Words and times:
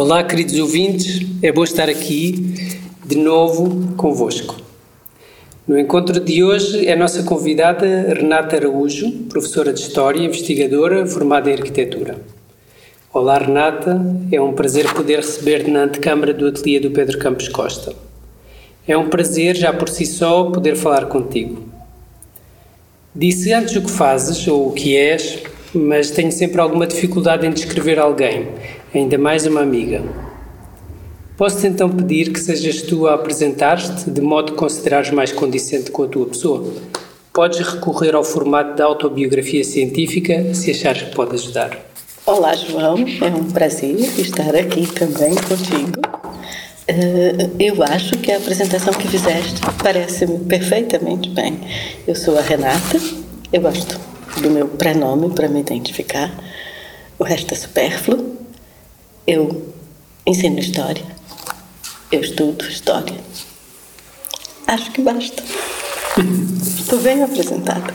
Olá, 0.00 0.22
queridos 0.22 0.56
ouvintes, 0.60 1.26
é 1.42 1.50
bom 1.50 1.64
estar 1.64 1.88
aqui 1.88 2.54
de 3.04 3.16
novo 3.16 3.96
convosco. 3.96 4.54
No 5.66 5.76
encontro 5.76 6.20
de 6.20 6.44
hoje 6.44 6.86
é 6.86 6.92
a 6.92 6.96
nossa 6.96 7.24
convidada 7.24 8.14
Renata 8.14 8.54
Araújo, 8.54 9.10
professora 9.28 9.72
de 9.72 9.80
História, 9.80 10.24
investigadora, 10.24 11.04
formada 11.04 11.50
em 11.50 11.54
Arquitetura. 11.54 12.16
Olá, 13.12 13.38
Renata, 13.38 14.00
é 14.30 14.40
um 14.40 14.52
prazer 14.52 14.88
poder 14.94 15.16
receber-te 15.16 15.68
na 15.68 15.82
antecâmara 15.82 16.32
do 16.32 16.46
ateliê 16.46 16.78
do 16.78 16.92
Pedro 16.92 17.18
Campos 17.18 17.48
Costa. 17.48 17.92
É 18.86 18.96
um 18.96 19.08
prazer, 19.08 19.56
já 19.56 19.72
por 19.72 19.88
si 19.88 20.06
só, 20.06 20.44
poder 20.44 20.76
falar 20.76 21.06
contigo. 21.06 21.64
Disse 23.12 23.52
antes 23.52 23.74
o 23.74 23.82
que 23.82 23.90
fazes 23.90 24.46
ou 24.46 24.68
o 24.68 24.72
que 24.72 24.96
és, 24.96 25.42
mas 25.74 26.12
tenho 26.12 26.30
sempre 26.30 26.60
alguma 26.60 26.86
dificuldade 26.86 27.44
em 27.44 27.50
descrever 27.50 27.98
alguém, 27.98 28.46
ainda 28.94 29.18
mais 29.18 29.46
uma 29.46 29.60
amiga. 29.60 30.02
Posso-te 31.36 31.66
então 31.66 31.88
pedir 31.88 32.32
que 32.32 32.40
sejas 32.40 32.82
tu 32.82 33.06
a 33.06 33.14
apresentar-te 33.14 34.10
de 34.10 34.20
modo 34.20 34.52
que 34.52 34.58
considerares 34.58 35.10
mais 35.10 35.30
condicente 35.30 35.90
com 35.90 36.02
a 36.02 36.08
tua 36.08 36.26
pessoa? 36.26 36.74
Podes 37.32 37.60
recorrer 37.60 38.14
ao 38.14 38.24
formato 38.24 38.76
da 38.76 38.84
autobiografia 38.84 39.62
científica 39.62 40.52
se 40.54 40.70
achares 40.70 41.02
que 41.02 41.14
pode 41.14 41.34
ajudar. 41.34 41.78
Olá, 42.26 42.54
João. 42.54 42.98
É 43.22 43.28
um 43.28 43.44
prazer 43.50 43.96
estar 44.18 44.54
aqui 44.56 44.86
também 44.86 45.34
contigo. 45.34 46.00
Uh, 46.90 47.54
eu 47.58 47.82
acho 47.82 48.12
que 48.18 48.32
a 48.32 48.38
apresentação 48.38 48.92
que 48.94 49.06
fizeste 49.06 49.60
parece-me 49.82 50.38
perfeitamente 50.40 51.28
bem. 51.30 51.60
Eu 52.06 52.16
sou 52.16 52.36
a 52.38 52.40
Renata, 52.40 52.98
eu 53.52 53.60
gosto 53.60 54.00
do 54.40 54.50
meu 54.50 54.66
prenome 54.66 55.30
para 55.30 55.48
me 55.48 55.60
identificar. 55.60 56.32
O 57.18 57.24
resto 57.24 57.52
é 57.52 57.56
supérfluo. 57.56 58.47
Eu 59.28 59.74
ensino 60.26 60.58
história. 60.58 61.04
Eu 62.10 62.22
estudo 62.22 62.64
história. 62.64 63.14
Acho 64.66 64.90
que 64.90 65.02
basta. 65.02 65.42
Estou 66.80 66.98
bem 67.00 67.22
apresentada. 67.22 67.92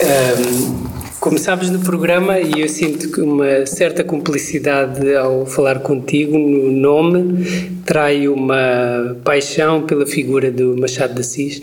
Um, 0.00 0.88
começámos 1.20 1.70
no 1.70 1.78
programa 1.78 2.40
e 2.40 2.62
eu 2.62 2.68
sinto 2.68 3.22
uma 3.22 3.64
certa 3.64 4.02
cumplicidade 4.02 5.14
ao 5.14 5.46
falar 5.46 5.78
contigo. 5.78 6.36
No 6.36 6.72
nome 6.72 7.80
trai 7.86 8.26
uma 8.26 9.16
paixão 9.22 9.86
pela 9.86 10.04
figura 10.04 10.50
do 10.50 10.76
Machado 10.76 11.14
de 11.14 11.20
Assis 11.20 11.60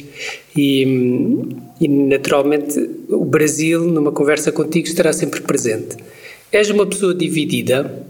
e, 0.55 1.43
e 1.81 1.89
naturalmente 1.89 2.79
o 3.09 3.25
Brasil, 3.25 3.81
numa 3.81 4.13
conversa 4.13 4.49
contigo, 4.49 4.87
estará 4.87 5.11
sempre 5.11 5.41
presente. 5.41 5.97
És 6.51 6.69
uma 6.69 6.85
pessoa 6.85 7.13
dividida? 7.13 8.07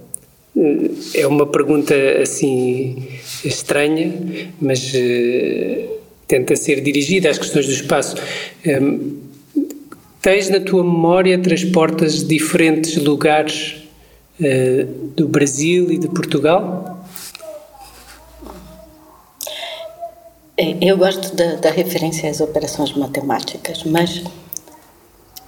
É 1.14 1.28
uma 1.28 1.46
pergunta 1.46 1.94
assim 2.22 3.08
estranha, 3.44 4.14
mas 4.60 4.94
uh, 4.94 6.00
tenta 6.28 6.56
ser 6.56 6.82
dirigida 6.82 7.30
às 7.30 7.38
questões 7.38 7.66
do 7.66 7.72
espaço. 7.72 8.16
Um, 8.66 9.18
tens 10.22 10.50
na 10.50 10.60
tua 10.60 10.84
memória, 10.84 11.38
transportas 11.38 12.26
diferentes 12.26 12.96
lugares 12.98 13.84
uh, 14.40 14.86
do 15.16 15.28
Brasil 15.28 15.92
e 15.92 15.98
de 15.98 16.08
Portugal? 16.08 17.06
É, 20.58 20.76
eu 20.82 20.98
gosto 20.98 21.36
da, 21.36 21.56
da 21.56 21.72
referência 21.72 22.30
às 22.30 22.42
operações 22.42 22.94
matemáticas, 22.94 23.84
mas 23.86 24.24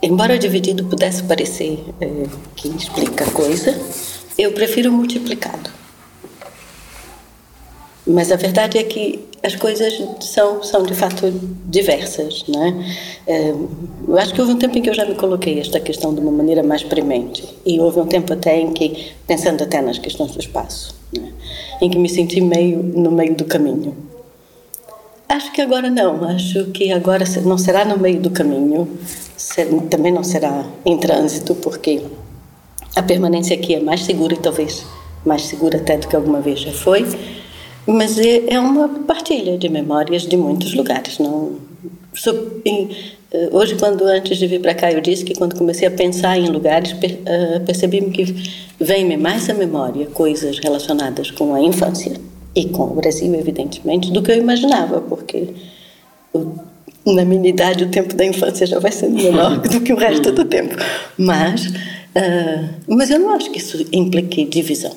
embora 0.01 0.37
dividido 0.37 0.85
pudesse 0.85 1.23
parecer 1.23 1.83
é, 1.99 2.25
que 2.55 2.67
explica 2.69 3.25
coisa, 3.31 3.79
eu 4.37 4.51
prefiro 4.51 4.91
multiplicado. 4.91 5.69
Mas 8.05 8.31
a 8.31 8.35
verdade 8.35 8.77
é 8.77 8.83
que 8.83 9.31
as 9.43 9.55
coisas 9.55 9.93
são, 10.21 10.63
são 10.63 10.83
de 10.83 10.93
fato 10.93 11.31
diversas, 11.65 12.45
né? 12.47 12.95
Eu 13.27 14.17
acho 14.17 14.33
que 14.33 14.41
houve 14.41 14.53
um 14.53 14.57
tempo 14.57 14.77
em 14.77 14.81
que 14.81 14.89
eu 14.89 14.93
já 14.93 15.05
me 15.05 15.15
coloquei 15.15 15.59
esta 15.59 15.79
questão 15.79 16.13
de 16.13 16.19
uma 16.19 16.31
maneira 16.31 16.61
mais 16.61 16.83
premente 16.83 17.43
e 17.65 17.79
houve 17.79 17.99
um 17.99 18.05
tempo 18.05 18.33
até 18.33 18.59
em 18.59 18.71
que, 18.71 19.13
pensando 19.27 19.63
até 19.63 19.81
nas 19.81 19.97
questões 19.97 20.31
do 20.31 20.39
espaço, 20.39 20.95
né? 21.15 21.31
em 21.81 21.89
que 21.89 21.97
me 21.97 22.09
senti 22.09 22.41
meio 22.41 22.81
no 22.83 23.11
meio 23.11 23.35
do 23.35 23.45
caminho. 23.45 23.95
Acho 25.27 25.51
que 25.53 25.61
agora 25.61 25.89
não, 25.89 26.23
acho 26.25 26.65
que 26.71 26.91
agora 26.91 27.23
não 27.43 27.57
será 27.57 27.85
no 27.85 27.97
meio 27.97 28.19
do 28.19 28.29
caminho, 28.29 28.87
também 29.89 30.11
não 30.11 30.23
será 30.23 30.65
em 30.85 30.97
trânsito, 30.97 31.55
porque 31.55 32.01
a 32.95 33.01
permanência 33.01 33.55
aqui 33.55 33.75
é 33.75 33.79
mais 33.79 34.03
segura 34.03 34.33
e 34.33 34.37
talvez 34.37 34.85
mais 35.25 35.43
segura 35.43 35.77
até 35.77 35.97
do 35.97 36.07
que 36.07 36.15
alguma 36.15 36.41
vez 36.41 36.59
já 36.59 36.71
foi, 36.71 37.05
mas 37.85 38.17
é, 38.19 38.53
é 38.53 38.59
uma 38.59 38.89
partilha 38.89 39.57
de 39.57 39.69
memórias 39.69 40.23
de 40.23 40.35
muitos 40.35 40.73
lugares. 40.73 41.19
Não, 41.19 41.57
eh, 43.33 43.49
hoje, 43.51 43.75
quando 43.75 44.03
antes 44.03 44.37
de 44.37 44.47
vir 44.47 44.61
para 44.61 44.73
cá, 44.73 44.91
eu 44.91 44.99
disse 45.01 45.23
que 45.23 45.33
quando 45.35 45.55
comecei 45.55 45.87
a 45.87 45.91
pensar 45.91 46.37
em 46.37 46.47
lugares, 46.47 46.95
eh, 47.01 47.59
percebi-me 47.65 48.11
que 48.11 48.25
vem-me 48.79 49.15
mais 49.17 49.49
à 49.49 49.53
memória 49.53 50.05
coisas 50.07 50.59
relacionadas 50.59 51.31
com 51.31 51.55
a 51.55 51.61
infância 51.61 52.13
e 52.55 52.65
com 52.65 52.83
o 52.83 52.95
Brasil, 52.95 53.33
evidentemente, 53.33 54.11
do 54.11 54.21
que 54.21 54.31
eu 54.31 54.37
imaginava, 54.37 54.99
porque 55.01 55.49
na 57.05 57.25
minha 57.25 57.49
idade 57.49 57.83
o 57.83 57.89
tempo 57.89 58.13
da 58.15 58.25
infância 58.25 58.65
já 58.65 58.79
vai 58.79 58.91
sendo 58.91 59.15
menor 59.15 59.57
do 59.59 59.81
que 59.81 59.93
o 59.93 59.97
resto 59.97 60.31
do 60.31 60.45
tempo. 60.45 60.75
Mas 61.17 61.71
Uh, 62.11 62.67
mas 62.87 63.09
eu 63.09 63.19
não 63.19 63.31
acho 63.31 63.49
que 63.51 63.57
isso 63.57 63.85
implique 63.91 64.43
divisão. 64.45 64.93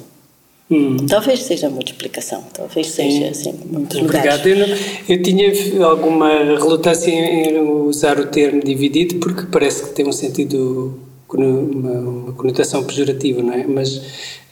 Hum. 0.70 0.96
Talvez 1.08 1.42
seja 1.42 1.68
multiplicação, 1.68 2.42
talvez 2.52 2.88
seja 2.88 3.28
assim, 3.28 3.54
muitos 3.66 4.00
Obrigado. 4.00 4.46
Eu, 4.46 4.66
não, 4.66 4.76
eu, 5.08 5.22
tinha 5.22 5.52
alguma 5.84 6.28
relutância 6.28 7.10
em 7.10 7.58
usar 7.60 8.18
o 8.18 8.26
termo 8.26 8.62
dividido 8.64 9.16
porque 9.16 9.42
parece 9.46 9.84
que 9.84 9.90
tem 9.90 10.08
um 10.08 10.12
sentido, 10.12 10.98
uma, 11.32 11.92
uma 12.00 12.32
conotação 12.32 12.82
pejorativa, 12.82 13.42
não 13.42 13.52
é? 13.52 13.64
Mas 13.66 14.00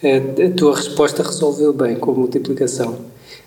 a, 0.02 0.46
a 0.46 0.50
tua 0.50 0.76
resposta 0.76 1.22
resolveu 1.22 1.72
bem 1.72 1.96
com 1.96 2.12
a 2.12 2.14
multiplicação. 2.14 2.98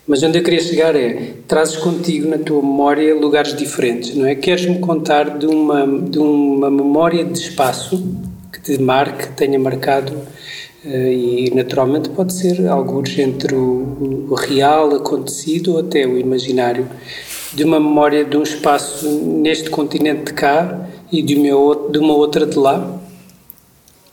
Mas 0.08 0.22
onde 0.22 0.38
eu 0.38 0.44
queria 0.44 0.62
chegar 0.62 0.96
é, 0.96 1.34
trazes 1.48 1.78
contigo 1.78 2.30
na 2.30 2.38
tua 2.38 2.62
memória 2.62 3.16
lugares 3.16 3.56
diferentes, 3.56 4.16
não 4.16 4.26
é? 4.26 4.36
Queres-me 4.36 4.80
contar 4.80 5.38
de 5.38 5.48
uma, 5.48 5.86
de 5.88 6.20
uma 6.20 6.70
memória 6.70 7.26
de 7.26 7.40
espaço 7.40 8.06
que 8.54 8.62
te 8.62 8.82
marque, 8.82 9.30
tenha 9.30 9.58
marcado 9.58 10.14
eh, 10.86 11.14
e 11.14 11.56
naturalmente 11.56 12.10
pode 12.10 12.32
ser 12.32 12.68
algo 12.68 13.04
entre 13.18 13.56
o, 13.56 14.28
o, 14.30 14.36
real 14.36 14.94
acontecido 14.94 15.74
ou 15.74 15.80
até 15.80 16.06
o 16.06 16.16
imaginário 16.20 16.88
de 17.54 17.64
uma 17.64 17.80
memória 17.80 18.24
de 18.24 18.38
um 18.38 18.44
espaço 18.44 19.08
neste 19.08 19.72
continente 19.72 20.26
de 20.26 20.34
cá 20.34 20.88
e 21.12 21.24
de 21.24 21.36
uma, 21.36 21.90
de 21.90 21.98
uma 21.98 22.14
outra 22.14 22.46
de 22.46 22.56
lá 22.60 23.02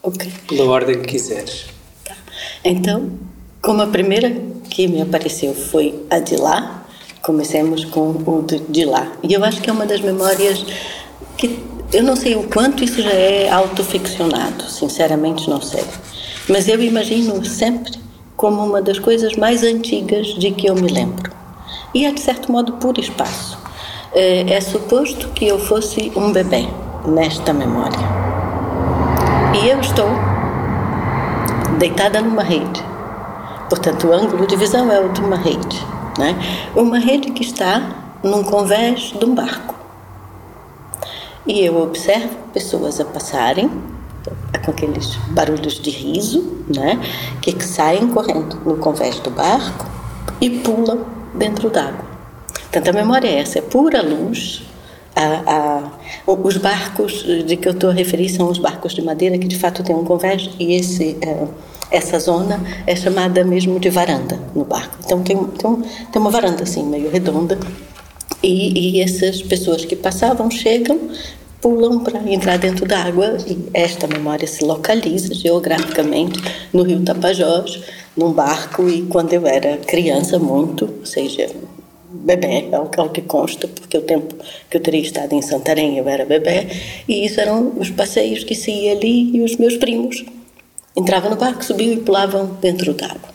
ok 0.01 0.31
pela 0.47 0.65
ordem 0.65 0.99
que 0.99 1.09
quiseres 1.09 1.67
tá. 2.03 2.15
então 2.65 3.11
como 3.61 3.83
a 3.83 3.87
primeira 3.87 4.31
que 4.69 4.87
me 4.87 5.01
apareceu 5.01 5.53
foi 5.53 6.03
a 6.09 6.19
de 6.19 6.35
lá 6.35 6.85
comecemos 7.21 7.85
com 7.85 8.09
o 8.11 8.45
de, 8.69 8.85
lá 8.85 9.11
e 9.23 9.33
eu 9.33 9.43
acho 9.43 9.61
que 9.61 9.69
é 9.69 9.73
uma 9.73 9.85
das 9.85 10.01
memórias 10.01 10.65
que 11.37 11.59
eu 11.93 12.03
não 12.03 12.15
sei 12.15 12.35
o 12.35 12.43
quanto 12.43 12.83
isso 12.83 13.01
já 13.01 13.11
é 13.11 13.49
autoficcionado, 13.51 14.63
sinceramente 14.67 15.47
não 15.47 15.61
sei. 15.61 15.83
Mas 16.49 16.67
eu 16.67 16.81
imagino 16.81 17.45
sempre 17.45 17.93
como 18.35 18.65
uma 18.65 18.81
das 18.81 18.97
coisas 18.97 19.35
mais 19.35 19.63
antigas 19.63 20.27
de 20.27 20.51
que 20.51 20.67
eu 20.67 20.73
me 20.73 20.87
lembro. 20.87 21.31
E 21.93 22.05
é, 22.05 22.11
de 22.11 22.19
certo 22.19 22.51
modo, 22.51 22.73
por 22.73 22.97
espaço. 22.97 23.59
É, 24.11 24.53
é 24.53 24.59
suposto 24.59 25.29
que 25.29 25.45
eu 25.45 25.59
fosse 25.59 26.11
um 26.15 26.31
bebê 26.31 26.67
nesta 27.05 27.53
memória. 27.53 27.99
E 29.61 29.69
eu 29.69 29.79
estou 29.79 30.09
deitada 31.77 32.21
numa 32.21 32.41
rede. 32.43 32.83
Portanto, 33.73 34.07
o 34.07 34.13
ângulo 34.13 34.45
de 34.45 34.55
visão 34.55 34.91
é 34.91 34.99
o 34.99 35.11
de 35.11 35.19
uma 35.19 35.35
rede. 35.35 35.83
Né? 36.19 36.35
Uma 36.75 36.99
rede 36.99 37.31
que 37.31 37.41
está 37.41 38.13
num 38.21 38.43
convés 38.43 39.15
de 39.19 39.25
um 39.25 39.33
barco. 39.33 39.73
E 41.47 41.65
eu 41.65 41.81
observo 41.81 42.35
pessoas 42.53 43.01
a 43.01 43.05
passarem 43.05 43.71
com 44.63 44.69
aqueles 44.69 45.15
barulhos 45.31 45.79
de 45.79 45.89
riso, 45.89 46.63
né, 46.67 46.99
que 47.41 47.59
saem 47.63 48.07
correndo 48.09 48.59
no 48.63 48.77
convés 48.77 49.19
do 49.21 49.31
barco 49.31 49.87
e 50.39 50.51
pulam 50.51 50.99
dentro 51.33 51.71
d'água. 51.71 52.05
Portanto, 52.53 52.89
a 52.89 52.93
memória 52.93 53.27
é 53.27 53.39
essa, 53.39 53.57
é 53.57 53.61
pura 53.63 54.03
luz. 54.03 54.61
A, 55.15 55.81
a, 56.27 56.31
os 56.31 56.57
barcos 56.57 57.23
de 57.23 57.57
que 57.57 57.67
eu 57.67 57.73
estou 57.73 57.89
a 57.89 57.93
referir 57.93 58.29
são 58.29 58.51
os 58.51 58.59
barcos 58.59 58.93
de 58.93 59.01
madeira 59.01 59.35
que 59.39 59.47
de 59.47 59.57
fato 59.57 59.83
têm 59.83 59.95
um 59.95 60.03
convés 60.03 60.47
e 60.59 60.75
esse, 60.75 61.17
é, 61.21 61.47
essa 61.93 62.17
zona 62.19 62.59
é 62.87 62.95
chamada 62.95 63.43
mesmo 63.43 63.79
de 63.79 63.89
varanda 63.89 64.39
no 64.55 64.65
barco. 64.65 64.97
Então 65.05 65.21
tem, 65.21 65.37
tem, 65.37 65.75
tem 66.11 66.21
uma 66.21 66.31
varanda 66.31 66.63
assim 66.63 66.83
meio 66.83 67.09
redonda. 67.11 67.57
E, 68.41 68.97
e 68.97 69.01
essas 69.01 69.43
pessoas 69.43 69.85
que 69.85 69.95
passavam 69.95 70.49
chegam, 70.49 70.99
pulam 71.61 71.99
para 71.99 72.19
entrar 72.29 72.57
dentro 72.57 72.85
da 72.87 73.03
água 73.03 73.37
e 73.47 73.69
esta 73.73 74.07
memória 74.07 74.47
se 74.47 74.65
localiza 74.65 75.33
geograficamente 75.35 76.41
no 76.73 76.81
Rio 76.81 77.01
Tapajós, 77.01 77.81
num 78.17 78.33
barco. 78.33 78.89
E 78.89 79.03
quando 79.03 79.31
eu 79.31 79.45
era 79.45 79.77
criança 79.77 80.39
muito, 80.39 80.91
ou 80.99 81.05
seja, 81.05 81.47
bebê, 82.09 82.69
é 82.71 83.01
o 83.01 83.09
que 83.09 83.21
consta, 83.21 83.67
porque 83.67 83.97
o 83.97 84.01
tempo 84.01 84.35
que 84.67 84.77
eu 84.77 84.81
teria 84.81 85.01
estado 85.01 85.33
em 85.33 85.43
Santarém 85.43 85.99
eu 85.99 86.09
era 86.09 86.25
bebê, 86.25 86.67
e 87.07 87.23
isso 87.23 87.39
eram 87.39 87.71
os 87.77 87.91
passeios 87.91 88.43
que 88.43 88.55
se 88.55 88.71
ia 88.71 88.93
ali 88.93 89.37
e 89.37 89.41
os 89.41 89.55
meus 89.57 89.77
primos 89.77 90.25
entravam 90.95 91.29
no 91.29 91.35
barco, 91.35 91.63
subiam 91.63 91.93
e 91.93 91.97
pulavam 91.97 92.57
dentro 92.61 92.93
d'água. 92.93 93.33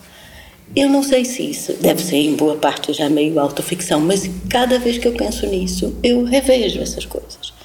Eu 0.75 0.87
não 0.87 1.01
sei 1.01 1.25
se 1.25 1.49
isso 1.49 1.73
deve 1.73 2.01
ser 2.01 2.17
em 2.17 2.35
boa 2.35 2.55
parte 2.55 2.93
já 2.93 3.09
meio 3.09 3.39
autoficção, 3.39 3.99
mas 3.99 4.29
cada 4.49 4.77
vez 4.77 4.97
que 4.97 5.07
eu 5.07 5.13
penso 5.13 5.47
nisso, 5.47 5.95
eu 6.03 6.23
revejo 6.23 6.79
essas 6.79 7.05
coisas. 7.05 7.59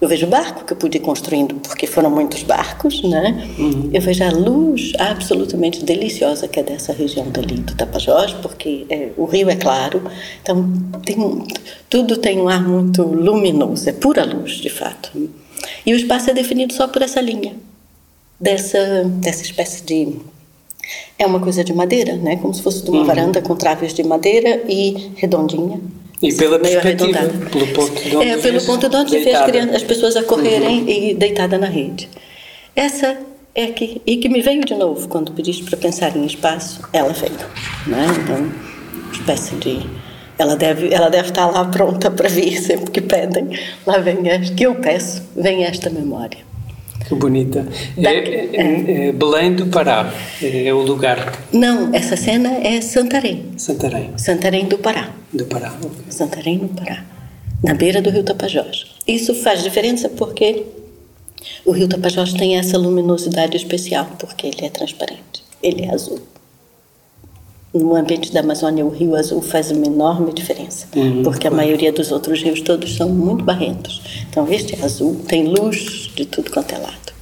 Eu 0.00 0.08
vejo 0.08 0.26
o 0.26 0.30
barco 0.30 0.64
que 0.64 0.72
eu 0.72 0.76
pude 0.76 0.96
ir 0.96 1.00
construindo, 1.00 1.56
porque 1.56 1.86
foram 1.86 2.10
muitos 2.10 2.42
barcos, 2.42 3.02
né? 3.02 3.46
Uhum. 3.58 3.90
Eu 3.92 4.00
vejo 4.00 4.24
a 4.24 4.30
luz 4.30 4.92
absolutamente 4.98 5.84
deliciosa 5.84 6.48
que 6.48 6.58
é 6.58 6.62
dessa 6.62 6.92
região 6.92 7.28
dali 7.30 7.56
do 7.56 7.74
Tapajós, 7.74 8.32
porque 8.32 8.86
é, 8.88 9.10
o 9.16 9.26
rio 9.26 9.50
é 9.50 9.56
claro, 9.56 10.02
então 10.42 10.72
tem, 11.04 11.16
tudo 11.90 12.16
tem 12.16 12.40
um 12.40 12.48
ar 12.48 12.66
muito 12.66 13.02
luminoso, 13.02 13.90
é 13.90 13.92
pura 13.92 14.24
luz, 14.24 14.52
de 14.52 14.70
fato. 14.70 15.10
E 15.84 15.92
o 15.92 15.96
espaço 15.96 16.30
é 16.30 16.32
definido 16.32 16.72
só 16.72 16.88
por 16.88 17.02
essa 17.02 17.20
linha, 17.20 17.54
dessa, 18.40 19.04
dessa 19.04 19.42
espécie 19.42 19.82
de 19.84 20.16
é 21.18 21.26
uma 21.26 21.40
coisa 21.40 21.62
de 21.62 21.72
madeira, 21.72 22.16
né? 22.16 22.36
Como 22.36 22.52
se 22.54 22.62
fosse 22.62 22.82
de 22.82 22.90
uma 22.90 23.00
uhum. 23.00 23.06
varanda 23.06 23.42
com 23.42 23.54
traves 23.54 23.92
de 23.92 24.02
madeira 24.02 24.62
e 24.68 25.12
redondinha. 25.16 25.80
E 26.22 26.32
pela 26.34 26.58
perspectiva, 26.58 27.18
pelo 27.50 27.66
ponto 27.68 28.02
de 28.02 28.16
onde 28.16 28.28
É, 28.28 28.36
pelo 28.36 28.60
ponto 28.62 28.88
de 28.88 28.96
onde 28.96 29.20
fez 29.20 29.36
as 29.74 29.82
pessoas 29.82 30.16
a 30.16 30.22
correrem 30.22 30.82
uhum. 30.82 30.88
e 30.88 31.14
deitada 31.14 31.56
na 31.58 31.66
rede. 31.66 32.08
Essa 32.74 33.18
é 33.54 33.66
que 33.68 34.00
e 34.06 34.16
que 34.16 34.28
me 34.28 34.40
veio 34.40 34.64
de 34.64 34.74
novo 34.74 35.08
quando 35.08 35.32
pediste 35.32 35.64
para 35.64 35.76
pensar 35.76 36.16
em 36.16 36.24
espaço, 36.24 36.80
ela 36.92 37.12
veio, 37.12 37.32
né? 37.86 38.06
Então, 38.22 38.52
espécie 39.12 39.56
de 39.56 39.80
ela 40.38 40.56
deve 40.56 40.92
ela 40.92 41.08
deve 41.08 41.28
estar 41.28 41.46
lá 41.46 41.64
pronta 41.66 42.10
para 42.10 42.28
vir 42.28 42.60
sempre 42.60 42.90
que 42.90 43.00
pedem. 43.00 43.48
Lá 43.86 43.98
vem 43.98 44.28
esta 44.28 44.54
que 44.54 44.64
eu 44.64 44.74
peço, 44.76 45.22
vem 45.36 45.64
esta 45.64 45.90
memória. 45.90 46.49
Que 47.06 47.14
bonita. 47.14 47.66
Da, 47.96 48.10
é, 48.10 48.48
é, 48.52 49.08
é, 49.08 49.12
Belém 49.12 49.54
do 49.54 49.66
Pará 49.66 50.12
é 50.42 50.72
o 50.72 50.80
lugar. 50.80 51.38
Não, 51.52 51.94
essa 51.94 52.16
cena 52.16 52.48
é 52.62 52.80
Santarém. 52.80 53.52
Santarém. 53.56 54.10
Santarém 54.16 54.66
do 54.66 54.78
Pará. 54.78 55.10
Do 55.32 55.44
Pará. 55.46 55.72
Okay. 55.78 55.90
Santarém 56.10 56.58
do 56.58 56.68
Pará. 56.68 57.04
Na 57.64 57.74
beira 57.74 58.00
do 58.00 58.10
rio 58.10 58.22
Tapajós. 58.22 58.86
Isso 59.06 59.34
faz 59.34 59.62
diferença 59.62 60.08
porque 60.08 60.64
o 61.64 61.72
rio 61.72 61.88
Tapajós 61.88 62.32
tem 62.32 62.58
essa 62.58 62.78
luminosidade 62.78 63.56
especial, 63.56 64.06
porque 64.18 64.46
ele 64.46 64.64
é 64.64 64.70
transparente, 64.70 65.42
ele 65.62 65.84
é 65.84 65.92
azul. 65.92 66.20
No 67.72 67.94
ambiente 67.94 68.32
da 68.32 68.40
Amazônia, 68.40 68.84
o 68.84 68.88
rio 68.88 69.14
azul 69.14 69.40
faz 69.40 69.70
uma 69.70 69.86
enorme 69.86 70.32
diferença, 70.32 70.88
uhum, 70.96 71.22
porque 71.22 71.46
a 71.46 71.50
maioria 71.52 71.92
dos 71.92 72.10
outros 72.10 72.42
rios 72.42 72.60
todos 72.62 72.96
são 72.96 73.08
muito 73.08 73.44
barrentos. 73.44 74.02
Então, 74.28 74.50
este 74.52 74.74
é 74.74 74.84
azul, 74.84 75.20
tem 75.28 75.46
luz 75.46 76.10
de 76.16 76.26
tudo 76.26 76.50
quanto 76.50 76.74
é 76.74 76.78
lado. 76.78 77.19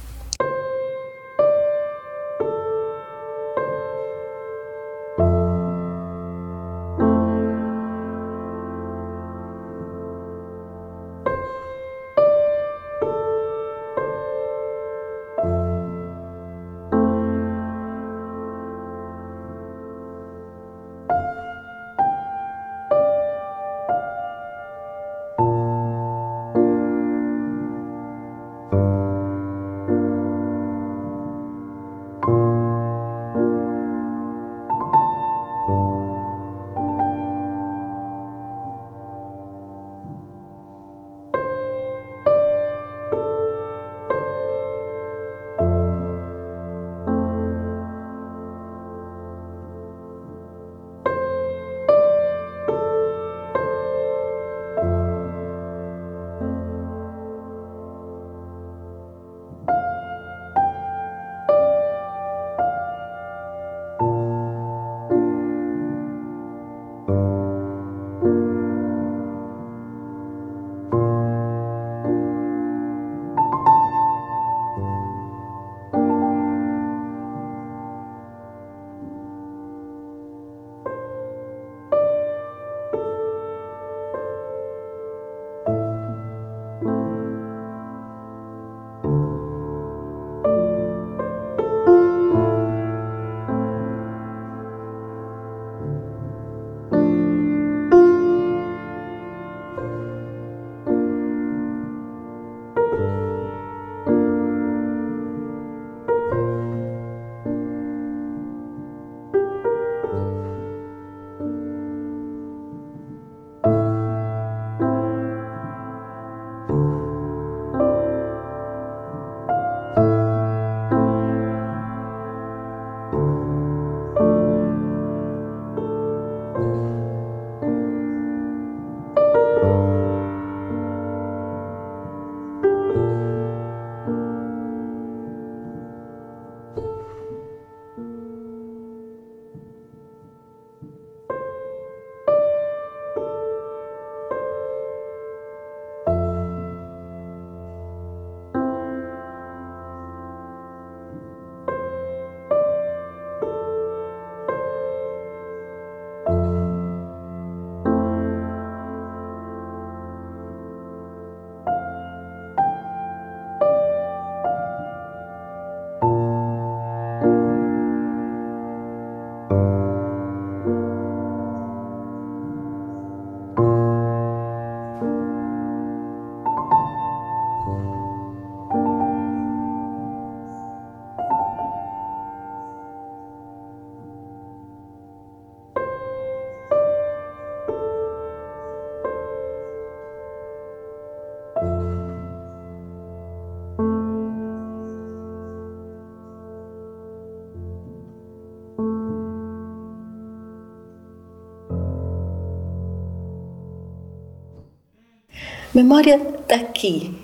Memória 205.79 206.19
daqui 206.45 207.17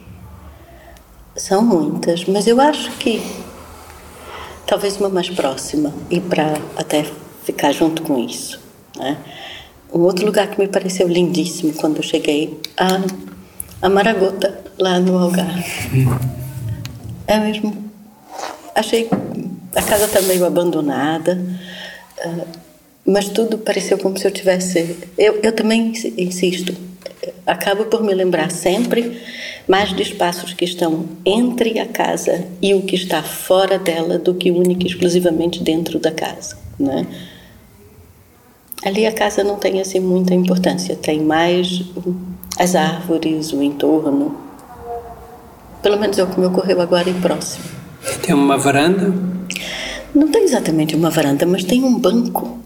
são 1.36 1.62
muitas, 1.62 2.24
mas 2.24 2.48
eu 2.48 2.62
acho 2.62 2.90
que 2.92 3.22
talvez 4.66 4.96
uma 4.96 5.10
mais 5.10 5.30
próxima 5.30 5.94
e 6.10 6.22
para 6.22 6.54
até 6.78 7.06
ficar 7.44 7.74
junto 7.74 8.02
com 8.04 8.18
isso. 8.18 8.58
Né? 8.96 9.18
Um 9.94 10.00
outro 10.04 10.26
lugar 10.26 10.48
que 10.48 10.58
me 10.58 10.70
pareceu 10.70 11.06
lindíssimo 11.06 11.74
quando 11.74 11.98
eu 11.98 12.04
cheguei 12.04 12.58
a, 12.78 13.02
a 13.82 13.90
Maragota, 13.90 14.64
lá 14.80 15.02
no 15.02 15.18
Algarve. 15.18 16.08
É 17.28 17.40
mesmo. 17.40 17.76
Achei 18.76 19.10
a 19.76 19.82
casa 19.82 20.06
está 20.06 20.22
meio 20.22 20.46
abandonada, 20.46 21.44
uh, 22.24 22.48
mas 23.04 23.28
tudo 23.30 23.58
pareceu 23.58 23.98
como 23.98 24.16
se 24.16 24.28
eu 24.28 24.32
tivesse. 24.32 24.96
Eu, 25.18 25.40
eu 25.42 25.52
também 25.52 25.92
insisto, 26.18 26.76
acabo 27.46 27.86
por 27.86 28.04
me 28.04 28.14
lembrar 28.14 28.52
sempre 28.52 29.22
mais 29.68 29.94
de 29.94 30.02
espaços 30.02 30.54
que 30.54 30.66
estão 30.66 31.06
entre 31.26 31.80
a 31.80 31.88
casa 31.88 32.46
e 32.62 32.74
o 32.74 32.82
que 32.84 32.96
está 32.96 33.22
fora 33.24 33.78
dela 33.78 34.18
do 34.18 34.34
que 34.34 34.52
única 34.52 34.84
e 34.84 34.88
exclusivamente 34.88 35.64
dentro 35.64 36.00
da 36.00 36.12
casa, 36.12 36.58
né? 36.80 37.06
Ali 38.84 39.06
a 39.06 39.12
casa 39.12 39.44
não 39.44 39.58
tem 39.58 39.82
assim 39.82 40.00
muita 40.00 40.36
importância, 40.36 40.96
tem 40.96 41.20
mais 41.20 41.84
as 42.60 42.76
árvores, 42.76 43.52
o 43.52 43.64
entorno. 43.64 44.38
Pelo 45.82 46.00
menos 46.00 46.18
é 46.20 46.24
o 46.24 46.28
que 46.28 46.40
me 46.40 46.46
ocorreu 46.46 46.80
agora 46.82 47.10
em 47.10 47.20
próximo. 47.20 47.66
Tem 48.22 48.36
uma 48.36 48.58
varanda? 48.58 49.14
Não 50.14 50.28
tem 50.28 50.44
exatamente 50.44 50.96
uma 50.96 51.10
varanda, 51.10 51.46
mas 51.46 51.64
tem 51.64 51.84
um 51.84 51.98
banco 51.98 52.60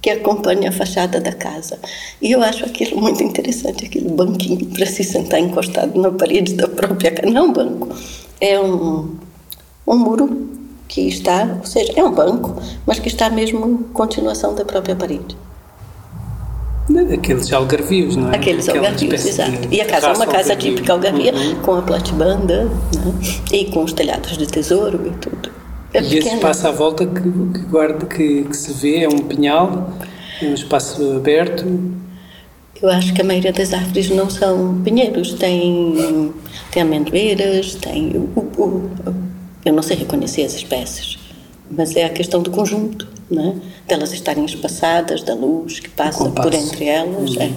que 0.00 0.10
acompanha 0.10 0.70
a 0.70 0.72
fachada 0.72 1.20
da 1.20 1.32
casa. 1.32 1.78
E 2.20 2.32
eu 2.32 2.42
acho 2.42 2.64
aquilo 2.64 3.00
muito 3.00 3.22
interessante, 3.22 3.84
aquele 3.84 4.08
banquinho 4.08 4.66
para 4.66 4.86
se 4.86 5.04
sentar 5.04 5.40
encostado 5.40 6.00
na 6.00 6.10
parede 6.10 6.54
da 6.54 6.66
própria 6.68 7.10
casa. 7.10 7.30
Não 7.30 7.42
é 7.42 7.48
um 7.48 7.52
banco, 7.52 7.88
é 8.40 8.60
um, 8.60 9.16
um 9.86 9.96
muro 9.96 10.48
que 10.88 11.02
está, 11.02 11.58
ou 11.58 11.66
seja, 11.66 11.92
é 11.94 12.02
um 12.02 12.12
banco, 12.12 12.60
mas 12.86 12.98
que 12.98 13.08
está 13.08 13.30
mesmo 13.30 13.66
em 13.68 13.76
continuação 13.92 14.54
da 14.54 14.64
própria 14.64 14.96
parede. 14.96 15.36
Aqueles 17.12 17.52
algarvios, 17.52 18.16
não 18.16 18.32
é? 18.32 18.36
Aqueles 18.36 18.68
Aquela 18.68 18.88
algarvios, 18.88 19.24
exato. 19.24 19.68
E 19.70 19.80
a 19.80 19.86
casa 19.86 20.08
é 20.08 20.12
uma 20.12 20.26
casa 20.26 20.52
algarvio. 20.52 20.74
típica 20.74 20.92
algarvia, 20.92 21.32
uhum. 21.32 21.54
com 21.62 21.74
a 21.76 21.82
platibanda 21.82 22.64
né? 22.64 22.70
e 23.52 23.66
com 23.66 23.84
os 23.84 23.92
telhados 23.92 24.36
de 24.36 24.46
tesouro 24.46 25.06
e 25.06 25.10
tudo. 25.18 25.59
É 25.92 26.00
e 26.00 26.18
esse 26.18 26.28
espaço 26.28 26.68
à 26.68 26.70
volta 26.70 27.06
que, 27.06 27.20
que 27.20 27.66
guarda, 27.66 28.06
que, 28.06 28.44
que, 28.44 28.56
se 28.56 28.72
vê, 28.72 29.04
é 29.04 29.08
um 29.08 29.18
pinhal, 29.18 29.92
é 30.40 30.46
um 30.46 30.54
espaço 30.54 31.16
aberto? 31.16 31.64
Eu 32.80 32.88
acho 32.88 33.12
que 33.12 33.20
a 33.20 33.24
maioria 33.24 33.52
das 33.52 33.74
árvores 33.74 34.08
não 34.08 34.30
são 34.30 34.80
pinheiros, 34.82 35.34
tem, 35.34 36.32
tem 36.70 36.82
amendoeiras, 36.82 37.74
tem. 37.74 38.16
O, 38.16 38.40
o, 38.40 38.90
eu 39.64 39.72
não 39.72 39.82
sei 39.82 39.96
reconhecer 39.96 40.44
as 40.44 40.54
espécies, 40.54 41.18
mas 41.70 41.94
é 41.96 42.04
a 42.04 42.08
questão 42.10 42.40
do 42.40 42.50
conjunto 42.50 43.06
né? 43.30 43.56
delas 43.86 44.12
estarem 44.12 44.44
espaçadas, 44.44 45.22
da 45.22 45.34
luz 45.34 45.80
que 45.80 45.88
passa 45.88 46.28
por 46.30 46.52
entre 46.52 46.86
elas. 46.86 47.36
Uhum. 47.36 47.42
É. 47.42 47.52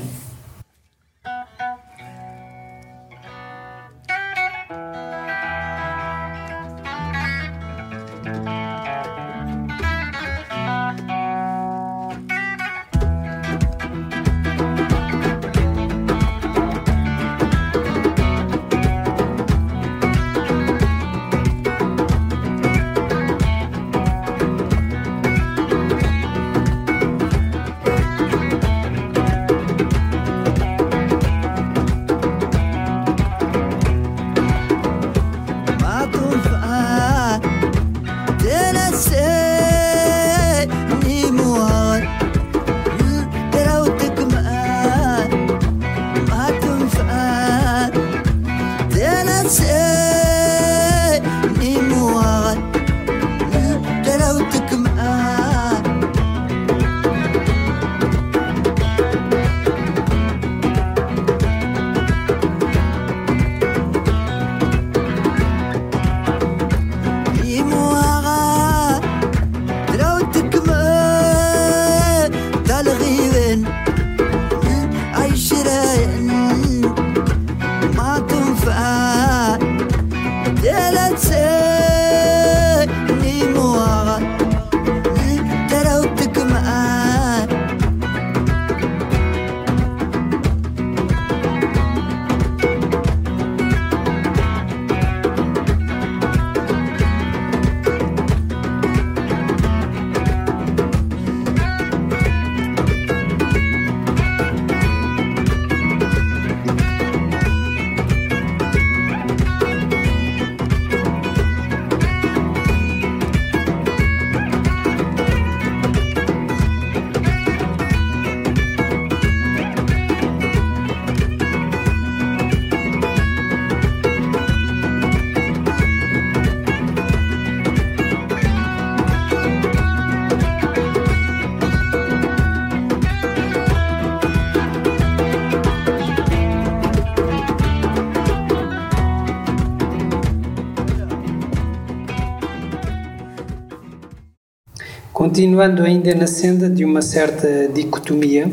Continuando 145.34 145.82
ainda 145.82 146.14
na 146.14 146.28
senda 146.28 146.70
de 146.70 146.86
uma 146.86 147.02
certa 147.02 147.68
dicotomia 147.68 148.48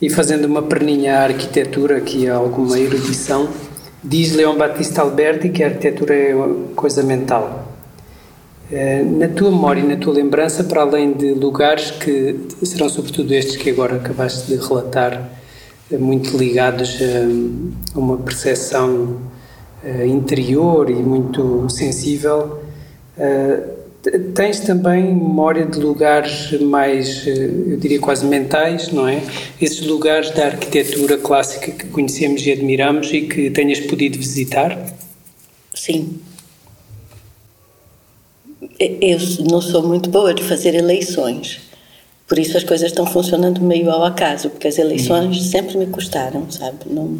e 0.00 0.08
fazendo 0.08 0.46
uma 0.46 0.62
perninha 0.62 1.18
à 1.18 1.24
arquitetura, 1.24 1.98
aqui 1.98 2.26
há 2.26 2.36
alguma 2.36 2.78
erudição, 2.78 3.50
diz 4.02 4.32
Leão 4.32 4.56
Batista 4.56 5.02
Alberti 5.02 5.50
que 5.50 5.62
a 5.62 5.66
arquitetura 5.66 6.14
é 6.14 6.34
coisa 6.74 7.02
mental. 7.02 7.68
Eh, 8.72 9.02
na 9.02 9.28
tua 9.28 9.50
memória 9.50 9.80
e 9.80 9.86
na 9.86 9.96
tua 9.96 10.14
lembrança, 10.14 10.64
para 10.64 10.80
além 10.80 11.12
de 11.12 11.34
lugares 11.34 11.90
que 11.90 12.46
serão 12.64 12.88
sobretudo 12.88 13.34
estes 13.34 13.56
que 13.56 13.68
agora 13.68 13.96
acabaste 13.96 14.46
de 14.46 14.56
relatar, 14.56 15.28
eh, 15.92 15.98
muito 15.98 16.34
ligados 16.34 16.98
a 17.94 17.98
uma 17.98 18.16
percepção 18.16 19.18
eh, 19.84 20.06
interior 20.06 20.88
e 20.88 20.94
muito 20.94 21.68
sensível, 21.68 22.58
Tens 24.34 24.60
também 24.60 25.14
memória 25.14 25.66
de 25.66 25.78
lugares 25.78 26.58
mais, 26.62 27.26
eh, 27.26 27.50
eu 27.72 27.76
diria 27.76 28.00
quase 28.00 28.24
mentais, 28.24 28.90
não 28.90 29.06
é? 29.06 29.22
Esses 29.60 29.86
lugares 29.86 30.30
da 30.30 30.46
arquitetura 30.46 31.18
clássica 31.18 31.70
que 31.70 31.86
conhecemos 31.88 32.46
e 32.46 32.52
admiramos 32.52 33.12
e 33.12 33.22
que 33.22 33.50
tenhas 33.50 33.78
podido 33.80 34.16
visitar? 34.16 34.78
Sim. 35.74 36.18
Eu 38.78 39.18
não 39.50 39.60
sou 39.60 39.82
muito 39.86 40.08
boa 40.08 40.32
de 40.32 40.42
fazer 40.44 40.74
eleições, 40.74 41.60
por 42.26 42.38
isso 42.38 42.56
as 42.56 42.64
coisas 42.64 42.90
estão 42.90 43.04
funcionando 43.04 43.60
meio 43.60 43.90
ao 43.90 44.02
acaso, 44.04 44.48
porque 44.48 44.68
as 44.68 44.78
eleições 44.78 45.36
uhum. 45.36 45.42
sempre 45.42 45.76
me 45.76 45.86
custaram, 45.88 46.50
sabe? 46.50 46.78
Não, 46.86 47.18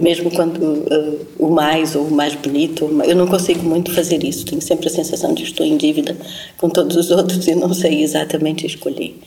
mesmo 0.00 0.30
quando 0.30 0.62
uh, 0.62 1.26
o 1.38 1.50
mais 1.50 1.94
ou 1.94 2.06
o 2.06 2.10
mais 2.10 2.34
bonito, 2.34 2.84
eu 3.04 3.16
não 3.16 3.26
consigo 3.26 3.62
muito 3.62 3.92
fazer 3.92 4.22
isso. 4.24 4.44
Tenho 4.44 4.60
sempre 4.60 4.88
a 4.88 4.90
sensação 4.90 5.34
de 5.34 5.42
que 5.42 5.48
estou 5.48 5.66
em 5.66 5.76
dívida 5.76 6.16
com 6.56 6.68
todos 6.68 6.96
os 6.96 7.10
outros 7.12 7.46
e 7.46 7.54
não 7.54 7.72
sei 7.72 8.02
exatamente 8.02 8.66
escolher. 8.66 9.18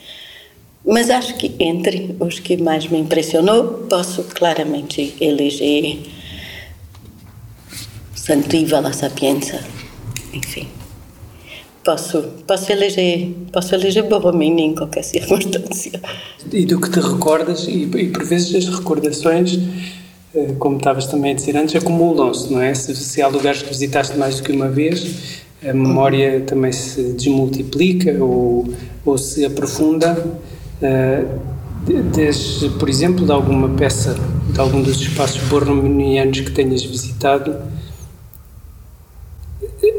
Mas 0.85 1.09
acho 1.09 1.35
que 1.35 1.53
entre 1.59 2.15
os 2.19 2.39
que 2.39 2.57
mais 2.57 2.87
me 2.87 2.99
impressionou, 2.99 3.85
posso 3.89 4.23
claramente 4.23 5.15
eleger 5.21 5.99
Santiva 8.13 8.79
la 8.79 8.91
Sapienza, 8.91 9.59
enfim. 10.33 10.67
Posso, 11.83 12.21
posso 12.47 12.71
eleger, 12.71 13.33
posso 13.51 13.75
eleger 13.75 14.03
Borromini 14.03 14.61
em 14.61 14.75
qualquer 14.75 15.03
circunstância. 15.03 16.01
E 16.51 16.65
do 16.65 16.79
que 16.79 16.89
te 16.89 16.99
recordas, 16.99 17.67
e, 17.67 17.83
e 17.83 18.09
por 18.09 18.23
vezes 18.23 18.55
as 18.55 18.73
recordações, 18.73 19.59
como 20.59 20.77
estavas 20.77 21.05
também 21.07 21.31
a 21.31 21.35
dizer 21.35 21.55
antes, 21.55 21.75
acumulam-se, 21.75 22.51
não 22.51 22.61
é? 22.61 22.73
Se, 22.73 22.95
se 22.95 23.21
há 23.21 23.27
lugares 23.27 23.61
que 23.61 23.69
visitaste 23.69 24.17
mais 24.17 24.37
do 24.37 24.43
que 24.43 24.51
uma 24.51 24.69
vez, 24.69 25.43
a 25.63 25.73
memória 25.73 26.41
também 26.41 26.71
se 26.71 27.13
desmultiplica 27.13 28.23
ou, 28.23 28.67
ou 29.05 29.17
se 29.17 29.45
aprofunda. 29.45 30.17
Uh, 30.81 31.53
Desde, 31.85 32.69
por 32.79 32.87
exemplo, 32.87 33.25
de 33.25 33.31
alguma 33.33 33.67
peça, 33.67 34.15
de 34.49 34.57
algum 34.57 34.81
dos 34.81 35.01
espaços 35.01 35.43
borrominianos 35.49 36.39
que 36.39 36.51
tenhas 36.51 36.81
visitado, 36.81 37.57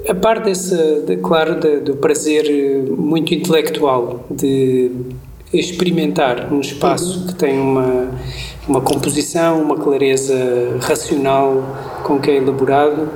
a 0.09 0.15
par 0.15 0.43
desse, 0.43 0.75
de, 1.07 1.19
claro, 1.19 1.61
de, 1.61 1.81
do 1.81 1.97
prazer 1.97 2.91
muito 2.97 3.35
intelectual 3.35 4.25
de 4.31 4.91
experimentar 5.53 6.51
um 6.51 6.61
espaço 6.61 7.27
que 7.27 7.35
tem 7.35 7.59
uma, 7.59 8.11
uma 8.67 8.81
composição, 8.81 9.63
uma 9.63 9.77
clareza 9.77 10.35
racional 10.81 11.77
com 12.03 12.19
que 12.19 12.31
é 12.31 12.37
elaborado, 12.37 13.11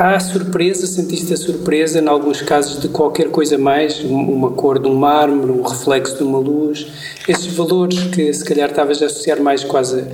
há 0.00 0.18
surpresa, 0.18 0.86
sentiste 0.86 1.32
a 1.32 1.36
surpresa, 1.36 2.00
em 2.00 2.08
alguns 2.08 2.40
casos, 2.40 2.80
de 2.80 2.88
qualquer 2.88 3.30
coisa 3.30 3.58
mais, 3.58 4.00
uma 4.00 4.50
cor 4.50 4.78
de 4.78 4.88
um 4.88 4.94
mármore, 4.94 5.52
um 5.52 5.62
reflexo 5.62 6.16
de 6.16 6.22
uma 6.22 6.38
luz, 6.38 6.86
esses 7.28 7.46
valores 7.46 8.04
que 8.04 8.32
se 8.32 8.44
calhar 8.44 8.70
estavas 8.70 9.02
a 9.02 9.06
associar 9.06 9.40
mais 9.42 9.62
quase 9.62 10.04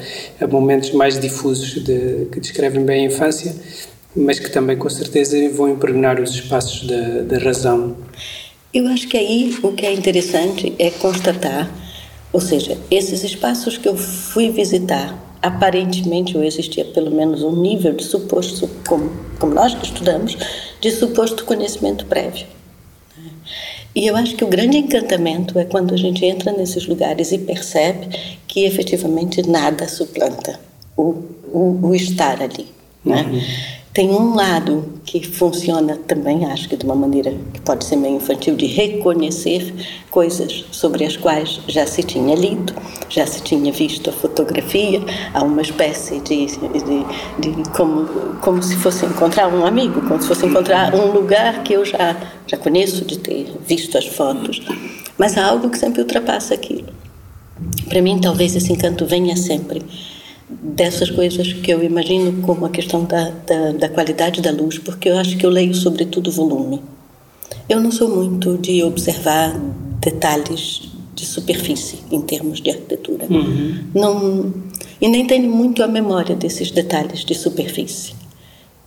a 0.41 0.47
momentos 0.47 0.91
mais 0.93 1.19
difusos 1.19 1.85
de, 1.85 2.27
que 2.33 2.41
descrevem 2.41 2.85
bem 2.85 3.05
a 3.05 3.09
infância, 3.09 3.55
mas 4.15 4.41
que 4.41 4.51
também 4.51 4.77
com 4.77 4.89
certeza 4.89 5.37
vão 5.51 5.69
impregnar 5.69 6.21
os 6.21 6.31
espaços 6.31 6.87
da, 6.87 7.23
da 7.23 7.39
razão. 7.39 7.97
Eu 8.75 8.89
acho 8.89 9.07
que 9.09 9.17
aí 9.17 9.57
o 9.63 9.73
que 9.73 9.87
é 9.87 9.93
interessante 9.93 10.75
é 10.79 10.91
constatar, 10.91 11.71
ou 12.37 12.41
seja, 12.41 12.77
esses 12.91 13.25
espaços 13.25 13.79
que 13.79 13.89
eu 13.89 13.97
fui 13.97 14.51
visitar, 14.51 15.19
aparentemente 15.41 16.37
ou 16.37 16.45
existia 16.45 16.85
pelo 16.85 17.11
menos 17.11 17.43
um 17.43 17.57
nível 17.63 17.95
de 17.95 18.05
suposto, 18.05 18.69
como, 18.87 19.11
como 19.39 19.55
nós 19.55 19.75
que 19.75 19.87
estudamos, 19.87 20.37
de 20.79 20.91
suposto 20.91 21.47
conhecimento 21.47 22.05
prévio. 22.05 22.47
E 23.95 24.07
eu 24.07 24.15
acho 24.15 24.37
que 24.37 24.45
o 24.45 24.49
grande 24.49 24.77
encantamento 24.77 25.59
é 25.59 25.65
quando 25.65 25.95
a 25.95 25.97
gente 25.97 26.27
entra 26.27 26.53
nesses 26.53 26.87
lugares 26.87 27.33
e 27.33 27.39
percebe 27.39 28.09
que 28.47 28.67
efetivamente 28.67 29.41
nada 29.49 29.89
suplanta 29.89 30.61
o, 30.95 31.15
o, 31.51 31.79
o 31.85 31.95
estar 31.95 32.43
ali. 32.43 32.67
Né? 33.03 33.23
Uhum. 33.23 33.41
Tem 33.97 34.11
um 34.11 34.35
lado 34.35 34.93
que 35.07 35.27
funciona 35.27 35.97
também, 35.97 36.45
acho 36.45 36.69
que 36.69 36.77
de 36.77 36.85
uma 36.85 36.95
maneira 36.95 37.35
que 37.55 37.63
pode 37.63 37.83
ser 37.83 37.97
meio 37.97 38.17
infantil, 38.17 38.55
de 38.55 38.67
reconhecer 38.67 39.73
coisas 40.11 40.67
sobre 40.71 41.07
as 41.07 41.17
quais 41.17 41.63
já 41.67 41.87
se 41.87 42.03
tinha 42.03 42.35
lido, 42.35 42.75
já 43.09 43.27
se 43.27 43.41
tinha 43.41 43.73
visto 43.73 44.11
a 44.11 44.13
fotografia, 44.13 45.01
há 45.33 45.43
uma 45.43 45.63
espécie 45.63 46.21
de, 46.21 46.45
de, 46.45 47.55
de 47.55 47.71
como, 47.71 48.05
como 48.43 48.63
se 48.63 48.77
fosse 48.77 49.07
encontrar 49.07 49.49
um 49.49 49.65
amigo, 49.65 50.03
como 50.03 50.21
se 50.21 50.29
fosse 50.29 50.45
encontrar 50.45 50.95
um 50.95 51.13
lugar 51.13 51.63
que 51.63 51.73
eu 51.73 51.83
já, 51.83 52.15
já 52.47 52.59
conheço 52.59 53.03
de 53.03 53.19
ter 53.19 53.51
visto 53.67 53.97
as 53.97 54.05
fotos. 54.05 54.61
Mas 55.17 55.39
há 55.39 55.47
algo 55.47 55.71
que 55.71 55.79
sempre 55.79 56.03
ultrapassa 56.03 56.53
aquilo. 56.53 56.85
Para 57.89 58.03
mim, 58.03 58.21
talvez 58.21 58.55
esse 58.55 58.71
encanto 58.71 59.07
venha 59.07 59.35
sempre 59.39 59.83
dessas 60.49 61.11
coisas 61.11 61.53
que 61.53 61.71
eu 61.71 61.83
imagino 61.83 62.41
como 62.43 62.67
a 62.67 62.71
questão 62.71 63.05
da, 63.05 63.31
da, 63.31 63.73
da, 63.73 63.89
qualidade 63.89 64.41
da 64.41 64.53
luz, 64.53 64.79
porque 64.79 65.09
eu 65.09 65.19
acho 65.19 65.37
que 65.37 65.45
eu 65.45 65.51
leio 65.51 65.75
sobretudo 65.75 66.31
volume. 66.31 66.81
Eu 67.69 67.81
não 67.81 67.91
sou 67.91 68.09
muito 68.09 68.57
de 68.57 68.83
observar 68.83 69.59
detalhes 70.01 70.83
de 71.15 71.27
superfície 71.27 71.99
em 72.13 72.21
termos 72.21 72.61
de 72.61 72.71
arquitetura. 72.71 73.27
Uhum. 73.29 73.85
Não, 73.93 74.55
e 75.01 75.09
nem 75.09 75.27
tenho 75.27 75.51
muito 75.51 75.83
a 75.83 75.89
memória 75.89 76.37
desses 76.37 76.71
detalhes 76.71 77.25
de 77.25 77.35
superfície. 77.35 78.15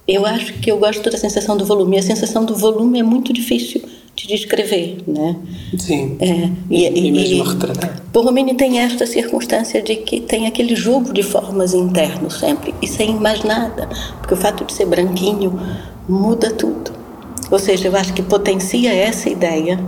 Eu 0.07 0.25
acho 0.25 0.53
que 0.53 0.71
eu 0.71 0.79
gosto 0.79 1.09
da 1.09 1.17
sensação 1.17 1.57
do 1.57 1.65
volume. 1.65 1.97
E 1.97 1.99
a 1.99 2.03
sensação 2.03 2.45
do 2.45 2.55
volume 2.55 2.99
é 2.99 3.03
muito 3.03 3.33
difícil 3.33 3.81
de 4.19 4.27
descrever, 4.27 4.97
né? 5.07 5.35
Sim. 5.77 6.17
É, 6.19 6.49
e, 6.69 6.87
e, 6.87 7.07
e 7.07 7.11
mesmo 7.11 7.43
retratar. 7.43 8.01
Borromini 8.11 8.53
tem 8.53 8.79
esta 8.79 9.05
circunstância 9.05 9.81
de 9.81 9.95
que 9.95 10.19
tem 10.19 10.45
aquele 10.45 10.75
jogo 10.75 11.13
de 11.13 11.23
formas 11.23 11.73
interno 11.73 12.29
sempre 12.29 12.75
e 12.81 12.87
sem 12.87 13.15
mais 13.15 13.43
nada, 13.43 13.87
porque 14.17 14.33
o 14.33 14.37
fato 14.37 14.65
de 14.65 14.73
ser 14.73 14.85
branquinho 14.85 15.57
muda 16.07 16.51
tudo. 16.51 16.91
Ou 17.49 17.57
seja, 17.57 17.87
eu 17.87 17.95
acho 17.95 18.13
que 18.13 18.21
potencia 18.21 18.93
essa 18.93 19.29
ideia 19.29 19.79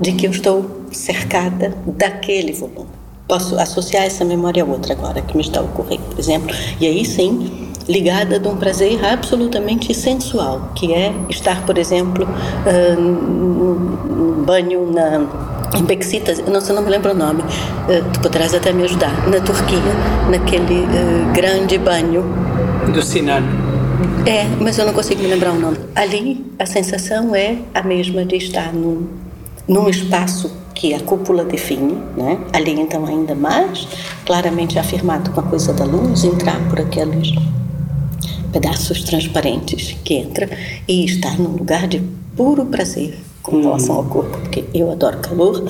de 0.00 0.12
que 0.12 0.26
eu 0.26 0.30
estou 0.30 0.82
cercada 0.92 1.76
daquele 1.84 2.52
volume. 2.52 2.90
Posso 3.26 3.58
associar 3.58 4.04
essa 4.04 4.24
memória 4.24 4.62
a 4.62 4.66
outra 4.66 4.92
agora 4.92 5.20
que 5.20 5.36
me 5.36 5.42
está 5.42 5.60
ocorrendo, 5.60 6.02
por 6.02 6.18
exemplo, 6.18 6.54
e 6.80 6.86
aí 6.86 7.04
sim 7.04 7.71
ligada 7.88 8.38
de 8.38 8.48
um 8.48 8.56
prazer 8.56 9.04
absolutamente 9.04 9.92
sensual, 9.94 10.70
que 10.74 10.92
é 10.92 11.12
estar, 11.28 11.64
por 11.64 11.78
exemplo, 11.78 12.24
uh, 12.26 13.00
num 13.00 14.44
banho 14.44 14.90
na 14.90 15.26
em 15.74 15.84
Bexitas, 15.84 16.38
não 16.46 16.60
sei, 16.60 16.74
não 16.74 16.82
me 16.82 16.90
lembro 16.90 17.12
o 17.12 17.14
nome, 17.14 17.40
uh, 17.40 18.10
tu 18.12 18.20
poderás 18.20 18.54
até 18.54 18.72
me 18.72 18.84
ajudar, 18.84 19.26
na 19.28 19.40
Turquia, 19.40 19.78
naquele 20.30 20.82
uh, 20.82 21.32
grande 21.32 21.78
banho. 21.78 22.22
Do 22.92 23.02
Sinan. 23.02 23.42
É, 24.26 24.44
mas 24.60 24.78
eu 24.78 24.86
não 24.86 24.92
consigo 24.92 25.22
me 25.22 25.28
lembrar 25.28 25.52
o 25.52 25.58
nome. 25.58 25.78
Ali, 25.94 26.44
a 26.58 26.66
sensação 26.66 27.34
é 27.34 27.56
a 27.74 27.82
mesma 27.82 28.24
de 28.24 28.36
estar 28.36 28.72
num, 28.72 29.08
num 29.66 29.88
espaço 29.88 30.50
que 30.74 30.94
a 30.94 31.00
cúpula 31.00 31.44
define, 31.44 31.96
né? 32.16 32.38
ali 32.52 32.72
então 32.72 33.06
ainda 33.06 33.34
mais 33.34 33.86
claramente 34.24 34.78
afirmado 34.78 35.30
com 35.30 35.40
a 35.40 35.42
coisa 35.44 35.72
da 35.72 35.84
luz, 35.84 36.24
entrar 36.24 36.58
por 36.68 36.80
aqueles 36.80 37.32
pedaços 38.52 39.02
transparentes 39.02 39.96
que 40.04 40.14
entra 40.14 40.48
e 40.86 41.04
está 41.04 41.30
num 41.32 41.56
lugar 41.56 41.86
de 41.86 42.00
puro 42.36 42.66
prazer 42.66 43.16
com 43.42 43.60
relação 43.60 43.96
ao 43.96 44.04
corpo, 44.04 44.38
porque 44.38 44.64
eu 44.72 44.90
adoro 44.90 45.18
calor 45.18 45.64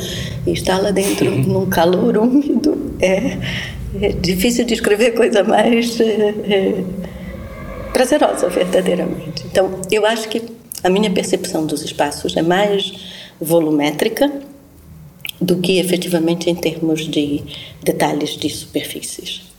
e 0.46 0.52
estar 0.52 0.78
lá 0.78 0.90
dentro 0.90 1.30
num 1.30 1.66
calor 1.66 2.18
úmido 2.18 2.94
é, 3.00 3.38
é 4.00 4.08
difícil 4.10 4.64
de 4.64 4.74
escrever 4.74 5.12
coisa 5.12 5.42
mais 5.42 5.98
é, 6.00 6.04
é, 6.04 6.84
prazerosa 7.92 8.48
verdadeiramente. 8.48 9.44
Então, 9.50 9.80
eu 9.90 10.04
acho 10.06 10.28
que 10.28 10.42
a 10.84 10.90
minha 10.90 11.10
percepção 11.10 11.64
dos 11.66 11.82
espaços 11.82 12.36
é 12.36 12.42
mais 12.42 12.92
volumétrica 13.40 14.30
do 15.40 15.56
que 15.56 15.78
efetivamente 15.78 16.48
em 16.48 16.54
termos 16.54 17.08
de 17.08 17.42
detalhes 17.82 18.30
de 18.36 18.48
superfícies. 18.48 19.51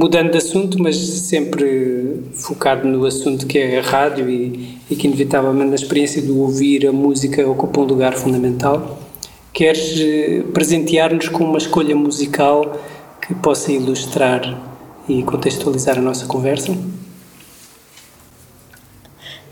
Mudando 0.00 0.30
de 0.30 0.38
assunto, 0.38 0.80
mas 0.80 0.96
sempre 0.96 2.22
focado 2.32 2.86
no 2.86 3.04
assunto 3.04 3.44
que 3.48 3.58
é 3.58 3.80
a 3.80 3.82
rádio 3.82 4.30
e, 4.30 4.78
e 4.88 4.94
que, 4.94 5.08
inevitavelmente, 5.08 5.70
na 5.70 5.74
experiência 5.74 6.22
de 6.22 6.30
ouvir 6.30 6.86
a 6.86 6.92
música 6.92 7.44
ocupa 7.48 7.80
um 7.80 7.84
lugar 7.84 8.14
fundamental, 8.14 9.02
queres 9.52 9.98
eh, 9.98 10.44
presentear-nos 10.54 11.28
com 11.28 11.42
uma 11.42 11.58
escolha 11.58 11.96
musical 11.96 12.80
que 13.20 13.34
possa 13.34 13.72
ilustrar 13.72 14.40
e 15.08 15.24
contextualizar 15.24 15.98
a 15.98 16.00
nossa 16.00 16.26
conversa? 16.26 16.78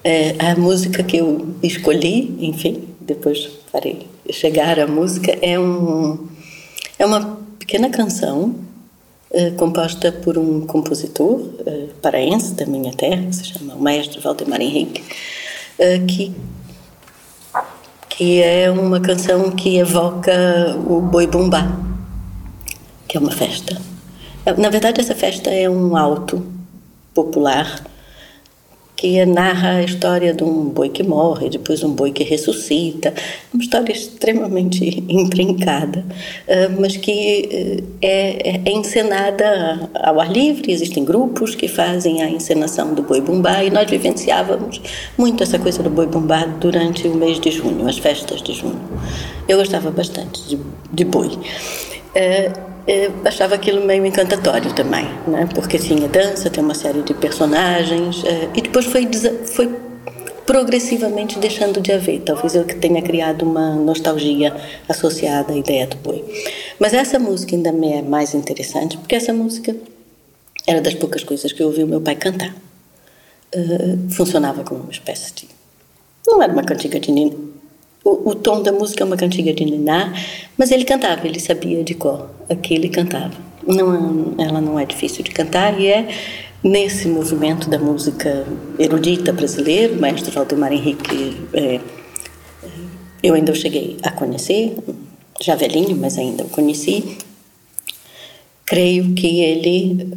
É, 0.05 0.37
a 0.39 0.55
música 0.55 1.03
que 1.03 1.17
eu 1.17 1.57
escolhi, 1.61 2.37
enfim, 2.39 2.85
depois 3.01 3.51
farei 3.73 4.07
chegar 4.31 4.79
à 4.79 4.87
música, 4.87 5.37
é, 5.43 5.59
um, 5.59 6.25
é 7.01 7.05
uma 7.05 7.37
pequena 7.59 7.91
canção 7.91 8.65
composta 9.57 10.11
por 10.12 10.38
um 10.38 10.66
compositor 10.66 11.40
uh, 11.40 11.88
paraense 12.01 12.55
da 12.55 12.66
minha 12.66 12.92
terra, 12.92 13.22
que 13.27 13.37
se 13.37 13.44
chama 13.44 13.75
o 13.75 13.83
maestro 13.83 14.20
Valdemar 14.20 14.61
Henrique, 14.61 15.03
uh, 15.79 16.07
que, 16.07 16.35
que 18.09 18.42
é 18.42 18.70
uma 18.70 19.01
canção 19.01 19.51
que 19.51 19.77
evoca 19.77 20.77
o 20.88 21.01
boi 21.01 21.27
bumbá, 21.27 21.79
que 23.09 23.16
é 23.16 23.20
uma 23.20 23.33
festa. 23.33 23.81
Na 24.59 24.70
verdade, 24.70 25.01
essa 25.01 25.14
festa 25.14 25.51
é 25.51 25.68
um 25.68 25.96
alto 25.96 26.44
popular 27.12 27.85
que 28.97 29.25
narra 29.27 29.77
a 29.77 29.83
história 29.83 30.33
de 30.33 30.43
um 30.43 30.71
boi 30.71 30.89
que 30.89 31.03
morre, 31.03 31.51
depois 31.51 31.85
um 31.85 31.93
boi 31.93 32.13
que 32.13 32.25
ressuscita. 32.25 33.13
Uma 33.53 33.63
história 33.63 33.93
extremamente 33.93 35.05
intrincada, 35.07 36.03
eh, 36.49 36.69
mas 36.69 36.97
que 36.97 37.49
eh, 37.53 37.83
é, 38.01 38.61
é 38.65 38.73
encenada 38.73 39.91
ao 39.95 40.19
ar 40.19 40.33
livre. 40.33 40.73
Existem 40.73 41.05
grupos 41.05 41.55
que 41.55 41.69
fazem 41.69 42.23
a 42.23 42.31
encenação 42.31 42.95
do 42.95 43.03
boi 43.03 43.21
bumbá 43.21 43.63
e 43.63 43.71
nós 43.71 43.89
vivenciávamos 43.89 44.81
muito 45.19 45.43
essa 45.43 45.59
coisa 45.59 45.83
do 45.83 45.91
boi 45.91 46.07
bumbá 46.07 46.47
durante 46.59 47.07
o 47.07 47.15
mês 47.15 47.39
de 47.39 47.51
junho, 47.51 47.87
as 47.87 47.99
festas 47.99 48.41
de 48.41 48.55
junho. 48.55 48.81
Eu 49.47 49.59
gostava 49.59 49.91
bastante 49.91 50.49
de, 50.49 50.59
de 50.91 51.05
boi. 51.05 51.39
Eh, 52.15 52.51
eu 52.87 53.12
achava 53.25 53.55
aquilo 53.57 53.85
meio 53.85 54.07
encantatório 54.07 54.72
também, 54.75 55.07
né? 55.27 55.49
porque 55.55 55.79
tinha 55.79 56.07
dança, 56.09 56.49
tem 56.49 56.62
uma 56.62 56.75
série 56.75 57.03
de 57.03 57.14
personagens, 57.14 58.25
é, 58.25 58.49
e 58.55 58.62
depois 58.62 58.87
foi, 58.87 59.09
foi 59.44 59.75
progressivamente 60.46 61.38
deixando 61.38 61.81
de 61.81 61.90
haver. 61.92 62.20
Talvez 62.20 62.55
eu 62.55 62.64
que 62.64 62.77
tenha 62.77 63.03
criado 63.03 63.42
uma 63.42 63.75
nostalgia 63.75 64.55
associada 64.88 65.53
à 65.53 65.57
ideia 65.57 65.87
do 65.87 65.96
boi. 65.96 66.25
Mas 66.79 66.94
essa 66.94 67.18
música 67.18 67.57
ainda 67.57 67.72
me 67.72 67.92
é 67.92 68.03
mais 68.03 68.33
interessante, 68.33 68.96
porque 68.96 69.16
essa 69.16 69.33
música 69.33 69.75
era 70.66 70.81
das 70.81 70.94
poucas 70.94 71.25
coisas 71.25 71.53
que 71.53 71.62
eu 71.62 71.66
ouvi 71.66 71.83
o 71.83 71.87
meu 71.87 72.01
pai 72.01 72.14
cantar. 72.14 72.55
Uh, 73.55 74.11
funcionava 74.11 74.62
como 74.62 74.83
uma 74.83 74.92
espécie 74.92 75.35
de. 75.35 75.49
Não 76.27 76.42
era 76.42 76.53
uma 76.53 76.64
cantiga 76.64 76.99
de 77.01 77.11
o, 78.07 78.31
o, 78.31 78.35
tom 78.37 78.62
da 78.62 78.71
música 78.71 79.03
é 79.03 79.07
uma 79.07 79.16
cantiga 79.16 79.53
de 79.53 79.64
Niná, 79.64 80.14
mas 80.57 80.71
ele 80.71 80.85
cantava, 80.85 81.27
ele 81.27 81.40
sabia 81.40 81.83
de 81.83 81.95
cor 81.95 82.31
aquilo 82.49 82.85
ele 82.85 82.88
cantava. 82.88 83.35
Não, 83.66 84.35
ela 84.38 84.61
não 84.61 84.79
é 84.79 84.85
difícil 84.85 85.25
de 85.25 85.33
cantar 85.33 85.81
e 85.81 85.88
é 85.88 86.09
nesse 86.62 87.09
movimento 87.09 87.69
da 87.69 87.79
música 87.81 88.47
erudita 88.79 89.33
brasileira, 89.33 89.92
o 89.92 90.01
maestro 90.01 90.31
Valdemar 90.31 90.73
Henrique, 90.73 91.37
é, 91.53 91.81
eu 93.23 93.35
ainda 93.35 93.53
cheguei 93.55 93.97
a 94.05 94.12
conhecer, 94.12 94.77
já 95.40 95.57
velhinho, 95.57 95.97
mas 95.97 96.16
ainda 96.16 96.45
o 96.45 96.49
conheci. 96.49 97.19
Creio 98.64 99.14
que 99.14 99.40
ele 99.40 100.16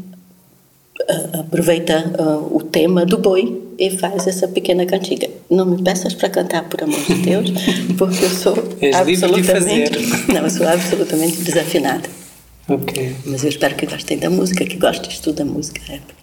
aproveita 1.39 2.13
uh, 2.19 2.55
o 2.55 2.63
tema 2.63 3.05
do 3.05 3.17
boi 3.17 3.61
e 3.77 3.89
faz 3.89 4.27
essa 4.27 4.47
pequena 4.47 4.85
cantiga. 4.85 5.29
Não 5.49 5.65
me 5.65 5.81
peças 5.81 6.13
para 6.13 6.29
cantar, 6.29 6.67
por 6.69 6.83
amor 6.83 6.99
de 6.99 7.15
Deus, 7.15 7.49
porque 7.97 8.25
eu 8.25 8.29
sou 8.29 8.55
És 8.81 8.95
absolutamente, 8.95 9.97
de 9.97 10.27
não, 10.33 10.43
eu 10.43 10.49
sou 10.49 10.67
absolutamente 10.67 11.41
desafinada. 11.41 12.09
Mas 13.25 13.43
eu 13.43 13.49
espero 13.49 13.75
que 13.75 13.85
gostem 13.87 14.19
da 14.19 14.29
música, 14.29 14.63
que 14.65 14.77
gostes 14.77 15.19
tu 15.19 15.33
da 15.33 15.43
música. 15.43 15.81
É. 15.91 16.18